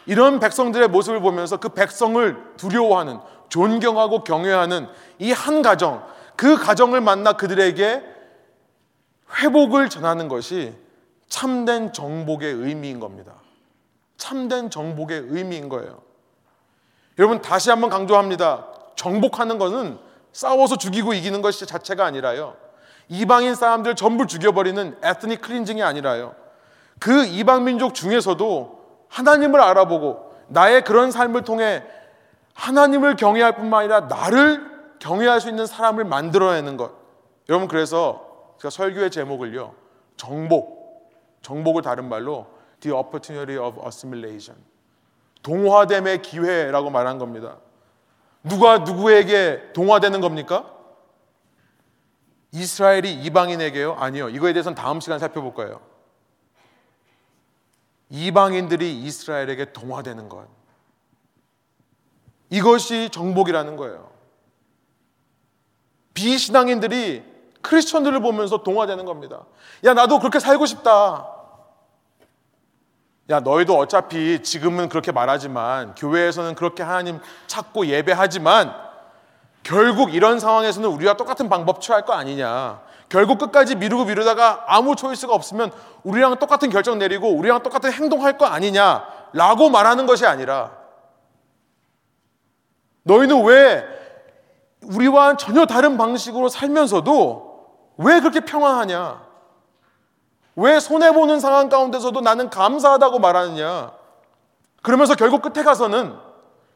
이런 0.05 0.39
백성들의 0.39 0.89
모습을 0.89 1.19
보면서 1.19 1.57
그 1.57 1.69
백성을 1.69 2.53
두려워하는 2.57 3.19
존경하고 3.49 4.23
경외하는 4.23 4.87
이 5.19 5.31
한 5.31 5.61
가정 5.63 6.05
그 6.35 6.57
가정을 6.57 7.01
만나 7.01 7.33
그들에게 7.33 8.03
회복을 9.41 9.89
전하는 9.89 10.27
것이 10.27 10.73
참된 11.27 11.93
정복의 11.93 12.53
의미인 12.53 12.99
겁니다. 12.99 13.33
참된 14.17 14.69
정복의 14.69 15.25
의미인 15.29 15.69
거예요. 15.69 16.01
여러분 17.19 17.41
다시 17.41 17.69
한번 17.69 17.89
강조합니다. 17.89 18.67
정복하는 18.95 19.57
것은 19.57 19.99
싸워서 20.31 20.77
죽이고 20.77 21.13
이기는 21.13 21.41
것이 21.41 21.65
자체가 21.65 22.05
아니라요. 22.05 22.55
이방인 23.09 23.55
사람들 23.55 23.95
전부 23.95 24.25
죽여버리는 24.27 24.97
ethnic 25.03 25.41
cleansing이 25.41 25.83
아니라요. 25.83 26.35
그 26.99 27.25
이방 27.25 27.65
민족 27.65 27.93
중에서도 27.93 29.05
하나님을 29.09 29.59
알아보고 29.61 30.33
나의 30.47 30.83
그런 30.83 31.11
삶을 31.11 31.43
통해 31.43 31.83
하나님을 32.53 33.15
경외할 33.15 33.55
뿐만 33.55 33.81
아니라 33.81 34.01
나를 34.01 34.71
경외할 34.99 35.41
수 35.41 35.49
있는 35.49 35.65
사람을 35.65 36.05
만들어내는 36.05 36.77
것. 36.77 36.91
여러분 37.49 37.67
그래서 37.67 38.55
제가 38.59 38.69
설교의 38.69 39.11
제목을요. 39.11 39.73
정복. 40.17 40.83
정복을 41.41 41.81
다른 41.81 42.07
말로 42.07 42.47
the 42.79 42.97
opportunity 42.97 43.57
of 43.57 43.79
assimilation. 43.85 44.57
동화됨의 45.43 46.21
기회라고 46.21 46.89
말한 46.89 47.19
겁니다. 47.19 47.57
누가 48.43 48.79
누구에게 48.79 49.71
동화되는 49.73 50.19
겁니까? 50.19 50.69
이스라엘이 52.51 53.13
이방인에게요? 53.23 53.93
아니요. 53.93 54.29
이거에 54.29 54.53
대해서는 54.53 54.75
다음 54.75 54.99
시간 54.99 55.19
살펴볼 55.19 55.53
거예요. 55.53 55.81
이방인들이 58.09 59.01
이스라엘에게 59.01 59.73
동화되는 59.73 60.29
것. 60.29 60.47
이것이 62.49 63.09
정복이라는 63.09 63.75
거예요. 63.75 64.11
비신앙인들이 66.13 67.23
크리스천들을 67.63 68.19
보면서 68.19 68.61
동화되는 68.61 69.05
겁니다. 69.05 69.45
야, 69.85 69.95
나도 69.95 70.19
그렇게 70.19 70.39
살고 70.39 70.67
싶다. 70.67 71.32
야, 73.29 73.39
너희도 73.39 73.77
어차피 73.77 74.43
지금은 74.43 74.89
그렇게 74.89 75.11
말하지만, 75.11 75.95
교회에서는 75.95 76.55
그렇게 76.55 76.83
하나님 76.83 77.19
찾고 77.47 77.87
예배하지만, 77.87 78.73
결국 79.63 80.13
이런 80.13 80.39
상황에서는 80.39 80.89
우리와 80.89 81.13
똑같은 81.15 81.47
방법 81.47 81.79
취할 81.79 82.03
거 82.03 82.13
아니냐. 82.13 82.81
결국 83.07 83.37
끝까지 83.37 83.75
미루고 83.75 84.05
미루다가 84.05 84.65
아무 84.67 84.95
초이스가 84.95 85.33
없으면 85.33 85.71
우리랑 86.03 86.37
똑같은 86.37 86.69
결정 86.69 86.99
내리고 86.99 87.29
우리랑 87.29 87.63
똑같은 87.63 87.93
행동할 87.93 88.37
거 88.37 88.45
아니냐. 88.45 89.05
라고 89.31 89.69
말하는 89.69 90.05
것이 90.05 90.25
아니라, 90.25 90.71
너희는 93.03 93.45
왜 93.45 93.85
우리와 94.81 95.37
전혀 95.37 95.65
다른 95.65 95.97
방식으로 95.97 96.49
살면서도 96.49 97.93
왜 97.97 98.19
그렇게 98.19 98.41
평안하냐? 98.41 99.32
왜 100.55 100.79
손해보는 100.79 101.39
상황 101.39 101.69
가운데서도 101.69 102.21
나는 102.21 102.49
감사하다고 102.49 103.19
말하느냐? 103.19 103.91
그러면서 104.81 105.15
결국 105.15 105.41
끝에 105.41 105.63
가서는 105.63 106.17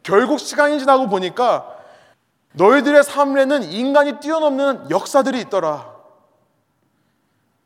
결국 0.01 0.39
시간이 0.39 0.80
지나고 0.80 1.07
보니까 1.09 1.75
너희들의 2.53 3.03
삶에는 3.03 3.63
인간이 3.63 4.19
뛰어넘는 4.19 4.89
역사들이 4.89 5.39
있더라. 5.41 5.95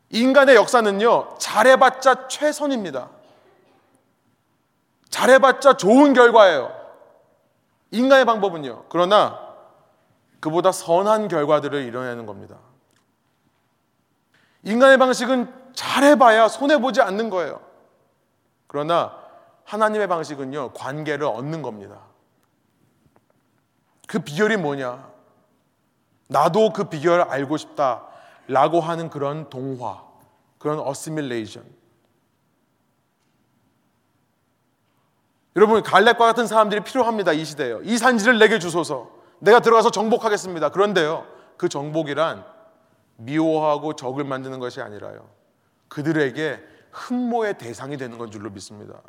인간의 0.10 0.56
역사는요, 0.56 1.38
잘해봤자 1.38 2.28
최선입니다. 2.28 3.10
잘해봤자 5.10 5.78
좋은 5.78 6.14
결과예요. 6.14 6.74
인간의 7.92 8.26
방법은요. 8.26 8.86
그러나 8.90 9.40
그보다 10.40 10.72
선한 10.72 11.28
결과들을 11.28 11.84
이뤄내는 11.84 12.26
겁니다. 12.26 12.58
인간의 14.64 14.98
방식은 14.98 15.61
잘해봐야 15.74 16.48
손해보지 16.48 17.02
않는 17.02 17.30
거예요. 17.30 17.62
그러나 18.68 19.18
하나님의 19.66 20.08
방식은요, 20.08 20.74
관계를 20.74 21.26
얻는 21.26 21.62
겁니다. 21.62 22.00
그 24.08 24.20
비결이 24.20 24.58
뭐냐? 24.58 25.10
나도 26.28 26.74
그 26.74 26.86
비결을 26.86 27.24
알고 27.24 27.58
싶다. 27.58 28.08
라고 28.48 28.82
하는 28.82 29.10
그런 29.10 29.50
동화, 29.50 30.04
그런 30.58 30.80
어시밀레이션. 30.80 31.64
여러분, 35.56 35.84
갈렙과 35.84 36.26
같은 36.26 36.48
사람들이 36.48 36.82
필요합니다. 36.82 37.34
이 37.34 37.44
시대에요. 37.44 37.82
이 37.84 37.98
산지를 37.98 38.40
내게 38.40 38.60
주소서. 38.60 39.12
내가 39.40 39.60
들어가서 39.60 39.92
정복하겠습니다. 39.92 40.70
그런데요, 40.70 41.26
그 41.58 41.68
정복이란 41.68 42.46
미워하고 43.18 43.96
적을 43.96 44.24
만드는 44.24 44.60
것이 44.60 44.82
아니라요. 44.82 45.41
그들에게 45.92 46.58
흠모의 46.92 47.58
대상이 47.58 47.98
되는 47.98 48.18
건 48.18 48.32
줄로 48.32 48.50
믿습니다. 48.50 49.02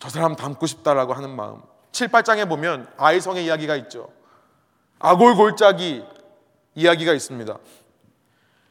저 0.00 0.08
사람 0.08 0.34
닮고 0.34 0.66
싶다라고 0.66 1.12
하는 1.14 1.30
마음. 1.30 1.62
7, 1.92 2.08
8장에 2.08 2.48
보면 2.48 2.88
아이성의 2.96 3.44
이야기가 3.44 3.76
있죠. 3.76 4.08
아골골짜기 4.98 6.04
이야기가 6.74 7.12
있습니다. 7.12 7.56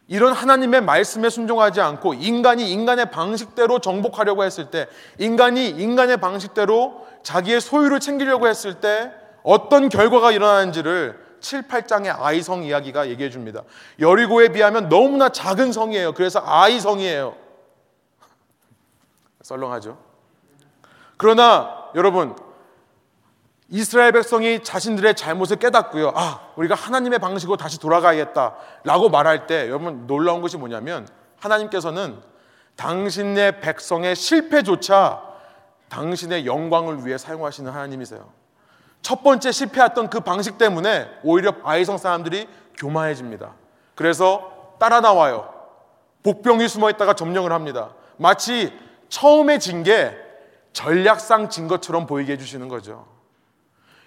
이런 0.07 0.33
하나님의 0.33 0.81
말씀에 0.81 1.29
순종하지 1.29 1.79
않고 1.79 2.15
인간이 2.15 2.69
인간의 2.69 3.11
방식대로 3.11 3.79
정복하려고 3.79 4.43
했을 4.43 4.69
때, 4.71 4.87
인간이 5.19 5.69
인간의 5.69 6.17
방식대로 6.17 7.07
자기의 7.23 7.61
소유를 7.61 8.01
챙기려고 8.01 8.47
했을 8.47 8.81
때 8.81 9.13
어떤 9.43 9.87
결과가 9.87 10.31
일어나는지를 10.31 11.17
7, 11.41 11.67
8장의 11.67 12.15
아이성 12.19 12.63
이야기가 12.63 13.09
얘기해 13.09 13.29
줍니다. 13.29 13.63
여리고에 13.99 14.49
비하면 14.49 14.89
너무나 14.89 15.29
작은 15.29 15.71
성이에요. 15.71 16.13
그래서 16.13 16.41
아이성이에요. 16.43 17.35
썰렁하죠. 19.41 19.97
그러나 21.17 21.89
여러분 21.95 22.35
이스라엘 23.73 24.11
백성이 24.11 24.61
자신들의 24.61 25.15
잘못을 25.15 25.55
깨닫고요. 25.57 26.11
아, 26.13 26.51
우리가 26.57 26.75
하나님의 26.75 27.19
방식으로 27.19 27.55
다시 27.55 27.79
돌아가야겠다. 27.79 28.55
라고 28.83 29.07
말할 29.07 29.47
때, 29.47 29.67
여러분 29.69 30.07
놀라운 30.07 30.41
것이 30.41 30.57
뭐냐면, 30.57 31.07
하나님께서는 31.39 32.21
당신의 32.75 33.61
백성의 33.61 34.17
실패조차 34.17 35.23
당신의 35.87 36.45
영광을 36.45 37.05
위해 37.05 37.17
사용하시는 37.17 37.71
하나님이세요. 37.71 38.40
첫 39.01 39.23
번째 39.23 39.51
실패했던 39.51 40.09
그 40.09 40.19
방식 40.19 40.57
때문에 40.57 41.09
오히려 41.23 41.53
아이성 41.63 41.97
사람들이 41.97 42.47
교만해집니다. 42.77 43.53
그래서 43.95 44.75
따라 44.79 45.01
나와요. 45.01 45.51
복병이 46.23 46.67
숨어 46.67 46.89
있다가 46.91 47.13
점령을 47.15 47.51
합니다. 47.51 47.93
마치 48.17 48.71
처음에 49.09 49.57
진 49.59 49.83
게 49.83 50.15
전략상 50.73 51.49
진 51.49 51.67
것처럼 51.67 52.07
보이게 52.07 52.33
해주시는 52.33 52.69
거죠. 52.69 53.05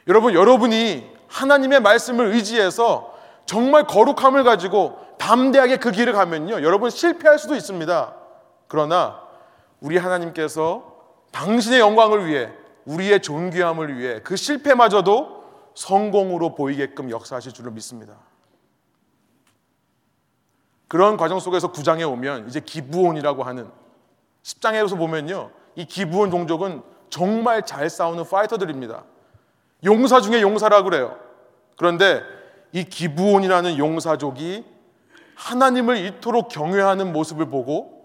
여러분, 0.08 0.34
여러분이 0.34 1.10
하나님의 1.28 1.80
말씀을 1.80 2.32
의지해서 2.32 3.12
정말 3.46 3.86
거룩함을 3.86 4.44
가지고 4.44 4.98
담대하게 5.18 5.76
그 5.76 5.90
길을 5.90 6.12
가면요. 6.12 6.62
여러분 6.62 6.90
실패할 6.90 7.38
수도 7.38 7.54
있습니다. 7.54 8.14
그러나 8.68 9.20
우리 9.80 9.98
하나님께서 9.98 10.94
당신의 11.32 11.80
영광을 11.80 12.26
위해 12.26 12.50
우리의 12.86 13.20
존귀함을 13.22 13.98
위해 13.98 14.20
그 14.22 14.36
실패마저도 14.36 15.44
성공으로 15.74 16.54
보이게끔 16.54 17.10
역사하실 17.10 17.52
줄로 17.52 17.70
믿습니다. 17.70 18.14
그런 20.88 21.16
과정 21.16 21.40
속에서 21.40 21.72
9장에 21.72 22.08
오면 22.10 22.48
이제 22.48 22.60
기부온이라고 22.60 23.42
하는 23.42 23.68
10장에서 24.42 24.96
보면요. 24.96 25.50
이 25.74 25.86
기부온 25.86 26.30
종족은 26.30 26.82
정말 27.10 27.64
잘 27.64 27.90
싸우는 27.90 28.24
파이터들입니다. 28.24 29.04
용사 29.84 30.20
중에 30.20 30.40
용사라고 30.40 30.90
그래요. 30.90 31.18
그런데 31.76 32.22
이 32.72 32.84
기부온이라는 32.84 33.78
용사족이 33.78 34.64
하나님을 35.34 35.96
이토록 35.96 36.48
경외하는 36.48 37.12
모습을 37.12 37.46
보고 37.46 38.04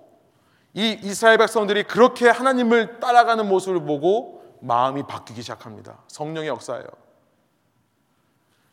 이 0.74 0.98
이스라엘 1.04 1.38
백성들이 1.38 1.84
그렇게 1.84 2.30
하나님을 2.30 3.00
따라가는 3.00 3.48
모습을 3.48 3.84
보고 3.84 4.39
마음이 4.62 5.04
바뀌기 5.04 5.42
시작합니다. 5.42 6.00
성령의 6.08 6.50
역사예요. 6.50 6.86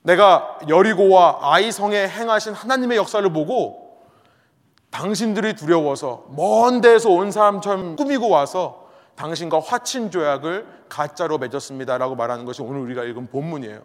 내가 0.02 0.58
여리고와 0.68 1.38
아이성에 1.40 2.08
행하신 2.08 2.52
하나님의 2.52 2.96
역사를 2.96 3.28
보고 3.32 4.04
당신들이 4.90 5.54
두려워서 5.54 6.26
먼 6.30 6.80
데에서 6.80 7.10
온 7.10 7.30
사람처럼 7.30 7.96
꾸미고 7.96 8.28
와서 8.28 8.86
당신과 9.16 9.60
화친 9.60 10.10
조약을 10.10 10.66
가짜로 10.88 11.38
맺었습니다라고 11.38 12.14
말하는 12.14 12.44
것이 12.44 12.62
오늘 12.62 12.80
우리가 12.80 13.02
읽은 13.04 13.28
본문이에요. 13.28 13.82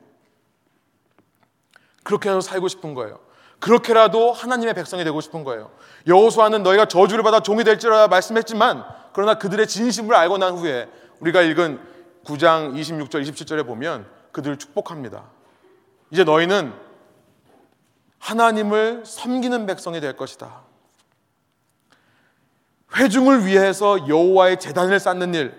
그렇게 2.04 2.30
해서 2.30 2.42
살고 2.42 2.68
싶은 2.68 2.94
거예요. 2.94 3.20
그렇게라도 3.60 4.32
하나님의 4.32 4.74
백성이 4.74 5.04
되고 5.04 5.22
싶은 5.22 5.44
거예요. 5.44 5.72
여호수아는 6.08 6.64
너희가 6.64 6.86
저주를 6.86 7.24
받아 7.24 7.42
종이 7.42 7.64
될지라 7.64 8.08
말씀했지만 8.08 8.84
그러나 9.14 9.36
그들의 9.36 9.68
진심을 9.68 10.16
알고 10.16 10.38
난 10.38 10.58
후에 10.58 10.90
우리가 11.20 11.42
읽은 11.42 11.91
9장 12.26 12.74
26절 12.76 13.24
27절에 13.24 13.66
보면 13.66 14.06
그들을 14.32 14.58
축복합니다. 14.58 15.26
이제 16.12 16.24
너희는 16.24 16.74
하나님을 18.20 19.04
섬기는 19.06 19.66
백성이 19.66 20.00
될 20.00 20.16
것이다. 20.16 20.62
회중을 22.96 23.46
위해서 23.46 24.08
여호와의 24.08 24.60
재단을 24.60 25.00
쌓는 25.00 25.34
일, 25.34 25.56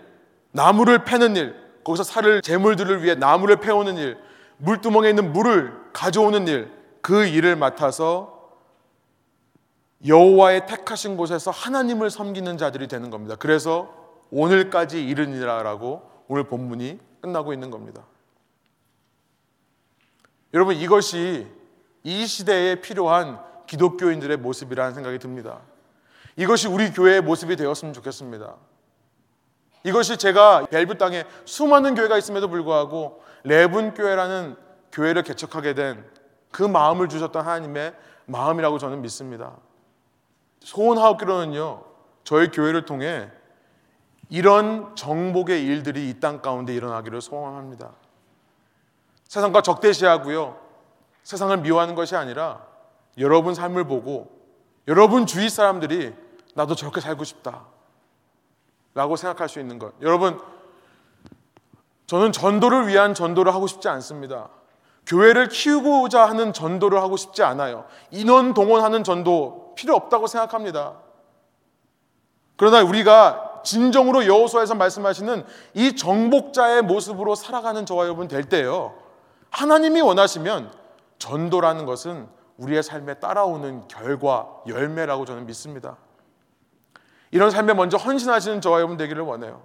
나무를 0.53 1.05
패는 1.05 1.37
일, 1.37 1.57
거기서 1.83 2.05
살을 2.05 2.43
재물들을 2.43 3.03
위해 3.03 3.15
나무를 3.15 3.57
패오는 3.57 3.97
일, 3.97 4.19
물두멍에 4.59 5.09
있는 5.09 5.33
물을 5.33 5.73
가져오는 5.93 6.47
일, 6.47 6.71
그 7.01 7.27
일을 7.27 7.57
맡아서 7.57 8.61
여호와의 10.07 10.67
택하신 10.67 11.17
곳에서 11.17 11.51
하나님을 11.51 12.11
섬기는 12.11 12.59
자들이 12.59 12.87
되는 12.87 13.11
겁니다. 13.11 13.35
그래서 13.39 13.93
오늘까지 14.31 15.05
이르니라라고 15.05 16.12
오늘 16.33 16.45
본문이 16.45 16.99
끝나고 17.21 17.53
있는 17.53 17.71
겁니다. 17.71 18.07
여러분 20.55 20.75
이것이 20.75 21.47
이 22.03 22.27
시대에 22.27 22.81
필요한 22.81 23.39
기독교인들의 23.67 24.39
모습이라는 24.39 24.95
생각이 24.95 25.19
듭니다. 25.19 25.61
이것이 26.37 26.69
우리 26.69 26.91
교회의 26.91 27.21
모습이 27.21 27.55
되었으면 27.57 27.93
좋겠습니다. 27.93 28.57
이것이 29.85 30.17
제가 30.17 30.65
벨브 30.71 30.97
땅에 30.97 31.25
수많은 31.45 31.95
교회가 31.95 32.17
있음에도 32.17 32.49
불구하고 32.49 33.23
레븐 33.45 33.93
교회라는 33.93 34.57
교회를 34.91 35.25
개척하게 35.25 35.75
된 35.75 36.03
그 36.51 36.63
마음을 36.63 37.09
주셨던 37.09 37.45
하나님의 37.45 37.95
마음이라고 38.25 38.79
저는 38.79 39.03
믿습니다. 39.03 39.57
소원하옵기로는요, 40.61 41.83
저희 42.25 42.49
교회를 42.49 42.85
통해 42.87 43.31
이런 44.33 44.97
정복의 44.97 45.63
일들이 45.63 46.09
이 46.09 46.19
땅 46.19 46.41
가운데 46.41 46.75
일어나기를 46.75 47.21
소원합니다. 47.21 47.91
세상과 49.29 49.61
적대시하고요, 49.61 50.57
세상을 51.23 51.55
미워하는 51.59 51.95
것이 51.95 52.17
아니라 52.17 52.65
여러분 53.19 53.55
삶을 53.55 53.85
보고 53.85 54.31
여러분 54.89 55.27
주위 55.27 55.51
사람들이 55.51 56.15
나도 56.55 56.75
저렇게 56.75 57.03
살고 57.03 57.25
싶다. 57.25 57.67
라고 58.95 59.17
생각할 59.17 59.51
수 59.51 59.61
있는 59.61 59.79
것. 59.79 59.93
여러분, 60.01 60.41
저는 62.07 62.33
전도를 62.33 62.89
위한 62.89 63.15
전도를 63.15 63.55
하고 63.55 63.67
싶지 63.67 63.89
않습니다. 63.89 64.49
교회를 65.07 65.49
키우고자 65.49 66.27
하는 66.27 66.55
전도를 66.55 67.03
하고 67.03 67.19
싶지 67.19 67.43
않아요. 67.43 67.87
인원 68.11 68.55
동원하는 68.55 69.05
전도 69.05 69.75
필요 69.77 69.95
없다고 69.95 70.27
생각합니다. 70.27 70.95
그러나 72.57 72.83
우리가 72.83 73.52
진정으로 73.65 74.27
여호수아에서 74.27 74.75
말씀하시는 74.75 75.45
이 75.75 75.97
정복자의 75.97 76.83
모습으로 76.83 77.35
살아가는 77.35 77.85
저와 77.87 78.05
여러분 78.05 78.29
될 78.29 78.45
때요. 78.45 78.95
하나님이 79.51 80.01
원하시면 80.01 80.73
전도라는 81.19 81.87
것은 81.87 82.29
우리의 82.57 82.83
삶에 82.83 83.15
따라오는 83.15 83.89
결과, 83.89 84.49
열매라고 84.67 85.25
저는 85.25 85.47
믿습니다. 85.47 85.97
이런 87.31 87.51
삶에 87.51 87.75
먼저 87.75 87.97
헌신하시는 87.97 88.61
저와 88.61 88.79
여러분 88.79 88.97
되기를 88.97 89.23
원해요. 89.23 89.63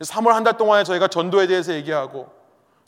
3월 0.00 0.28
한 0.30 0.44
달 0.44 0.56
동안에 0.56 0.84
저희가 0.84 1.08
전도에 1.08 1.46
대해서 1.46 1.72
얘기하고 1.72 2.28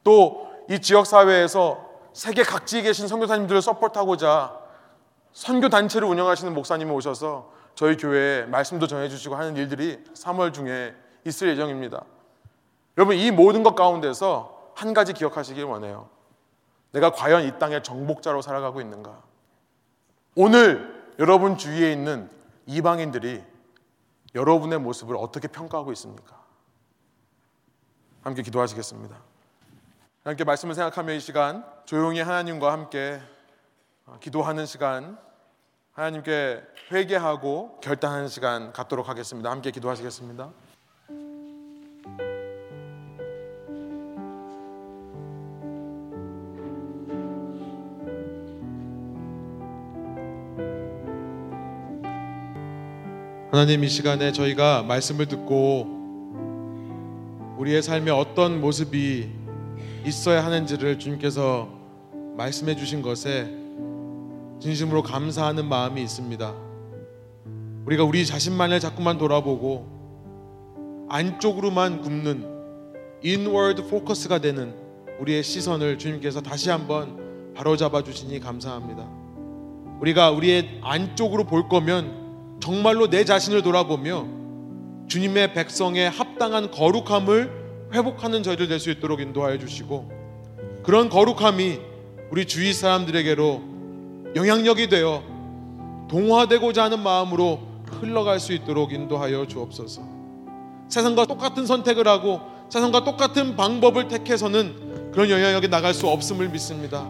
또 0.04 0.50
이 0.70 0.78
지역 0.80 1.04
사회에서 1.04 1.84
세계 2.12 2.44
각지에 2.44 2.82
계신 2.82 3.08
선교사님들을 3.08 3.60
서포트하고자 3.60 4.56
선교 5.32 5.68
단체를 5.68 6.06
운영하시는 6.06 6.54
목사님이 6.54 6.92
오셔서 6.92 7.50
저희 7.74 7.96
교회에 7.96 8.44
말씀도 8.46 8.86
전해주시고 8.86 9.34
하는 9.34 9.56
일들이 9.56 10.02
3월 10.14 10.52
중에 10.52 10.94
있을 11.24 11.48
예정입니다. 11.48 12.04
여러분 12.98 13.16
이 13.16 13.30
모든 13.30 13.62
것 13.62 13.74
가운데서 13.74 14.72
한 14.74 14.94
가지 14.94 15.12
기억하시길 15.12 15.64
원해요. 15.64 16.08
내가 16.92 17.12
과연 17.12 17.44
이 17.44 17.58
땅의 17.58 17.82
정복자로 17.82 18.42
살아가고 18.42 18.80
있는가? 18.80 19.22
오늘 20.34 21.12
여러분 21.18 21.56
주위에 21.56 21.92
있는 21.92 22.30
이방인들이 22.66 23.42
여러분의 24.34 24.78
모습을 24.78 25.16
어떻게 25.16 25.48
평가하고 25.48 25.92
있습니까? 25.92 26.40
함께 28.22 28.42
기도하시겠습니다. 28.42 29.16
함께 30.24 30.44
말씀을 30.44 30.74
생각하며 30.74 31.14
이 31.14 31.20
시간 31.20 31.64
조용히 31.86 32.20
하나님과 32.20 32.70
함께 32.72 33.20
기도하는 34.20 34.66
시간 34.66 35.18
하나님께 36.00 36.62
회개하고 36.90 37.78
결단하는 37.82 38.28
시간 38.28 38.72
갖도록 38.72 39.10
하겠습니다. 39.10 39.50
함께 39.50 39.70
기도하시겠습니다. 39.70 40.50
하나님 53.50 53.84
이 53.84 53.88
시간에 53.90 54.32
저희가 54.32 54.82
말씀을 54.84 55.26
듣고 55.26 55.98
우리의 57.58 57.82
삶에 57.82 58.10
어떤 58.10 58.58
모습이 58.62 59.30
있어야 60.06 60.42
하는지를 60.46 60.98
주님께서 60.98 61.68
말씀해 62.38 62.74
주신 62.74 63.02
것에 63.02 63.59
진심으로 64.60 65.02
감사하는 65.02 65.66
마음이 65.66 66.02
있습니다. 66.02 66.54
우리가 67.86 68.04
우리 68.04 68.26
자신만을 68.26 68.78
자꾸만 68.78 69.16
돌아보고 69.16 71.06
안쪽으로만 71.08 72.02
굽는 72.02 72.46
인워드 73.22 73.88
포커스가 73.88 74.38
되는 74.38 74.74
우리의 75.18 75.42
시선을 75.42 75.98
주님께서 75.98 76.40
다시 76.40 76.70
한번 76.70 77.52
바로잡아 77.54 78.02
주시니 78.02 78.40
감사합니다. 78.40 79.08
우리가 80.00 80.30
우리의 80.30 80.80
안쪽으로 80.82 81.44
볼 81.44 81.68
거면 81.68 82.58
정말로 82.60 83.08
내 83.08 83.24
자신을 83.24 83.62
돌아보며 83.62 84.26
주님의 85.08 85.54
백성의 85.54 86.10
합당한 86.10 86.70
거룩함을 86.70 87.90
회복하는 87.92 88.42
저희들 88.42 88.68
될 88.68 88.78
수 88.78 88.90
있도록 88.90 89.20
인도하여 89.20 89.58
주시고 89.58 90.10
그런 90.84 91.08
거룩함이 91.08 91.80
우리 92.30 92.44
주위 92.46 92.72
사람들에게로 92.72 93.69
영향력이 94.34 94.88
되어 94.88 95.22
동화되고자 96.08 96.84
하는 96.84 97.00
마음으로 97.00 97.60
흘러갈 98.00 98.40
수 98.40 98.52
있도록 98.52 98.92
인도하여 98.92 99.46
주옵소서. 99.46 100.02
세상과 100.88 101.26
똑같은 101.26 101.66
선택을 101.66 102.06
하고 102.08 102.40
세상과 102.68 103.04
똑같은 103.04 103.56
방법을 103.56 104.08
택해서는 104.08 105.10
그런 105.12 105.28
영향력이 105.30 105.68
나갈 105.68 105.94
수 105.94 106.06
없음을 106.08 106.48
믿습니다. 106.48 107.06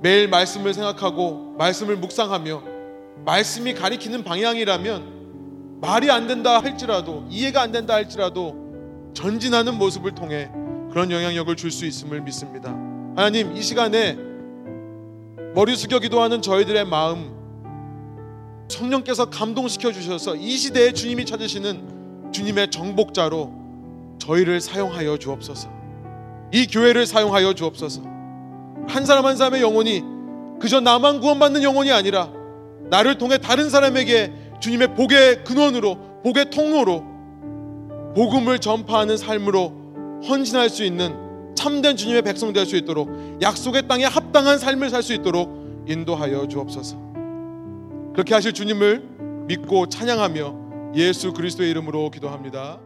매일 0.00 0.28
말씀을 0.28 0.74
생각하고 0.74 1.54
말씀을 1.58 1.96
묵상하며 1.96 2.62
말씀이 3.24 3.74
가리키는 3.74 4.24
방향이라면 4.24 5.80
말이 5.80 6.10
안 6.10 6.26
된다 6.26 6.60
할지라도 6.60 7.24
이해가 7.30 7.62
안 7.62 7.72
된다 7.72 7.94
할지라도 7.94 9.10
전진하는 9.14 9.78
모습을 9.78 10.14
통해 10.14 10.50
그런 10.90 11.10
영향력을 11.10 11.54
줄 11.56 11.70
수 11.70 11.86
있음을 11.86 12.20
믿습니다. 12.20 12.70
하나님 13.16 13.56
이 13.56 13.62
시간에 13.62 14.18
머리 15.54 15.76
숙여 15.76 16.00
기도하는 16.00 16.42
저희들의 16.42 16.84
마음 16.84 17.32
성령께서 18.68 19.26
감동시켜 19.26 19.92
주셔서 19.92 20.34
이 20.34 20.56
시대에 20.56 20.92
주님이 20.92 21.24
찾으시는 21.26 22.32
주님의 22.32 22.72
정복자로 22.72 23.52
저희를 24.18 24.60
사용하여 24.60 25.16
주옵소서. 25.18 25.70
이 26.52 26.66
교회를 26.66 27.06
사용하여 27.06 27.54
주옵소서. 27.54 28.02
한 28.88 29.06
사람 29.06 29.26
한 29.26 29.36
사람의 29.36 29.62
영혼이 29.62 30.02
그저 30.60 30.80
나만 30.80 31.20
구원받는 31.20 31.62
영혼이 31.62 31.92
아니라 31.92 32.30
나를 32.90 33.18
통해 33.18 33.38
다른 33.38 33.70
사람에게 33.70 34.32
주님의 34.60 34.94
복의 34.96 35.44
근원으로 35.44 36.22
복의 36.24 36.50
통로로 36.50 37.04
복음을 38.16 38.58
전파하는 38.58 39.16
삶으로 39.16 40.20
헌신할 40.28 40.68
수 40.68 40.82
있는 40.82 41.23
참된 41.64 41.96
주님의 41.96 42.20
백성 42.20 42.52
될 42.52 42.66
수 42.66 42.76
있도록 42.76 43.08
약속의 43.40 43.88
땅에 43.88 44.04
합당한 44.04 44.58
삶을 44.58 44.90
살 44.90 45.02
수 45.02 45.14
있도록 45.14 45.48
인도하여 45.88 46.46
주옵소서. 46.46 46.98
그렇게 48.12 48.34
하실 48.34 48.52
주님을 48.52 49.46
믿고 49.46 49.88
찬양하며 49.88 50.92
예수 50.94 51.32
그리스도의 51.32 51.70
이름으로 51.70 52.10
기도합니다. 52.10 52.80